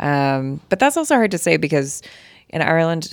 [0.00, 2.02] Um, but that's also hard to say because
[2.48, 3.08] in Ireland,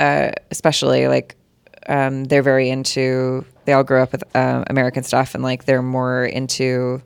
[0.00, 1.36] uh, especially, like
[1.88, 3.44] um, they're very into.
[3.66, 7.02] They all grew up with um, American stuff, and like they're more into.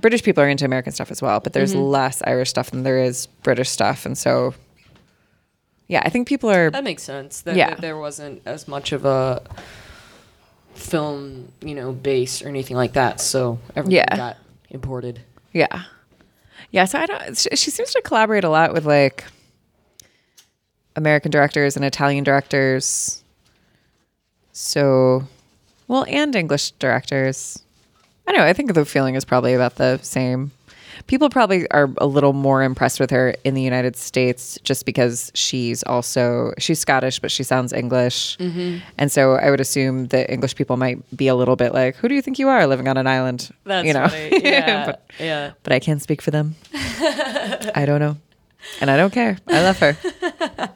[0.00, 2.98] British people are into American stuff as well, but there's less Irish stuff than there
[2.98, 4.52] is British stuff, and so.
[5.86, 6.70] Yeah, I think people are.
[6.70, 7.42] That makes sense.
[7.42, 7.70] That, Yeah.
[7.70, 9.42] that there wasn't as much of a
[10.74, 13.20] film, you know, base or anything like that.
[13.20, 14.16] So everything Yeah.
[14.16, 14.36] got
[14.70, 15.20] imported.
[15.52, 15.82] Yeah.
[16.74, 16.86] Yeah.
[16.86, 19.22] So I don't, she, she seems to collaborate a lot with like
[20.96, 23.22] American directors and Italian directors.
[24.50, 25.22] So,
[25.86, 27.62] well, and English directors.
[28.26, 28.46] I don't know.
[28.48, 30.50] I think the feeling is probably about the same.
[31.06, 35.30] People probably are a little more impressed with her in the United States just because
[35.34, 40.54] she's also she's Scottish, but she sounds English, and so I would assume that English
[40.54, 42.96] people might be a little bit like, "Who do you think you are, living on
[42.96, 44.40] an island?" That's you know, funny.
[44.44, 44.86] Yeah.
[44.86, 45.52] but, yeah.
[45.62, 46.54] but I can't speak for them.
[46.74, 48.16] I don't know.
[48.80, 49.38] And I don't care.
[49.48, 49.96] I love her.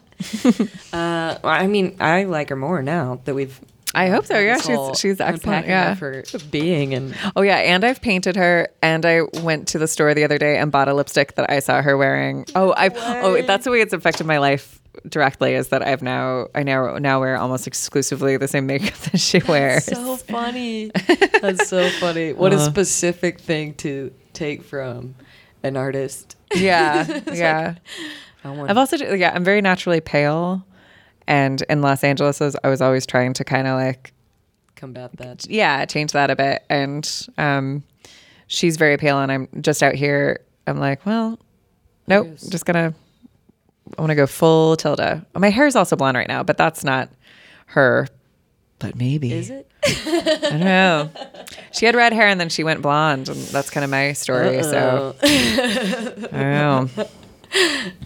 [0.93, 3.61] Uh, well, I mean, I like her more now that we've.
[3.94, 4.39] I hope so.
[4.39, 5.94] Yeah, she's- she's excellent, yeah.
[5.94, 10.12] her being and Oh yeah, and I've painted her and I went to the store
[10.15, 12.44] the other day and bought a lipstick that I saw her wearing.
[12.55, 12.90] Oh, I
[13.23, 16.98] oh that's the way it's affected my life directly is that I've now I now
[16.98, 19.86] now wear almost exclusively the same makeup that she wears.
[19.86, 20.90] That's so funny.
[21.40, 22.32] That's so funny.
[22.32, 22.62] What Uh-huh.
[22.62, 25.15] a specific thing to take from
[25.62, 26.36] an artist.
[26.55, 27.20] yeah.
[27.32, 27.74] yeah.
[28.44, 30.65] I want I've also yeah, I'm very naturally pale
[31.29, 34.13] and in Los Angeles I was, always trying to kind of like
[34.75, 35.47] combat that.
[35.49, 36.65] yeah, change that a bit.
[36.69, 37.85] And um,
[38.49, 40.41] she's very pale, and I'm just out here.
[40.67, 41.39] I'm like, well,
[42.09, 42.49] nope, Yes.
[42.49, 42.93] just gonna.
[43.97, 45.25] I want to go full Tilda.
[45.37, 47.09] My hair is also blonde right now, but that's not
[47.67, 48.07] her.
[48.81, 49.69] But maybe Is it?
[49.87, 51.11] I don't know.
[51.73, 54.63] She had red hair and then she went blonde, and that's kind of my story.
[54.63, 56.89] So I don't know.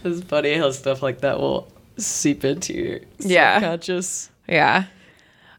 [0.03, 3.55] It's funny how stuff like that will seep into your Yeah.
[3.59, 4.29] subconscious.
[4.47, 4.85] Yeah.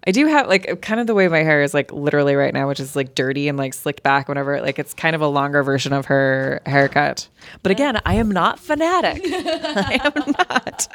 [0.06, 2.68] I do have like kind of the way my hair is like literally right now,
[2.68, 5.62] which is like dirty and like slicked back whenever like it's kind of a longer
[5.62, 7.28] version of her haircut.
[7.62, 9.22] But again, I am not fanatic.
[9.26, 10.88] I am not.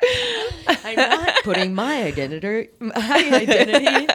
[0.67, 2.93] I'm not putting my identity my
[3.33, 4.07] identity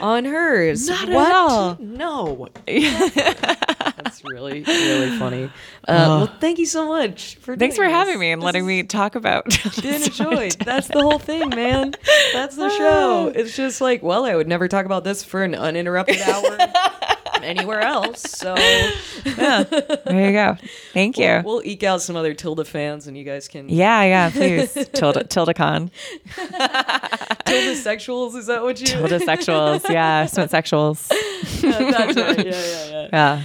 [0.00, 0.88] on hers.
[0.88, 1.76] Not at all.
[1.80, 2.48] No.
[2.66, 5.44] That's really really funny.
[5.88, 7.56] Uh, well, thank you so much for.
[7.56, 9.46] Thanks for doing having me and This letting me talk about
[9.82, 10.52] been enjoyed.
[10.52, 11.94] That's the whole thing, man.
[12.32, 13.32] That's the show.
[13.34, 16.58] It's just like, well, I would never talk about this for an uninterrupted hour
[17.42, 18.22] anywhere else.
[18.22, 18.92] So yeah.
[20.06, 20.56] There you go.
[20.92, 21.42] Thank you.
[21.44, 23.68] we'll eke out some other Tilda fans, and you guys can.
[23.68, 24.72] yeah, yeah, please.
[24.92, 25.90] Tilda Tilda Con.
[26.36, 28.34] Tilda sexuals.
[28.36, 28.86] Is that what you?
[28.86, 29.88] Tilda sexuals.
[29.90, 31.08] Yeah, Smith sexuals.
[31.08, 32.46] That's right.
[32.46, 33.08] Yeah, yeah, yeah.
[33.12, 33.42] Yeah.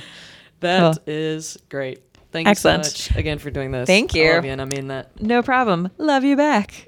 [0.61, 1.03] That Cool.
[1.07, 2.01] is great.
[2.31, 2.85] Thank Excellent.
[2.85, 3.87] you so much again for doing this.
[3.87, 4.33] Thank I you.
[4.33, 5.19] love you, and I mean that.
[5.21, 5.89] No problem.
[5.97, 6.87] Love you back.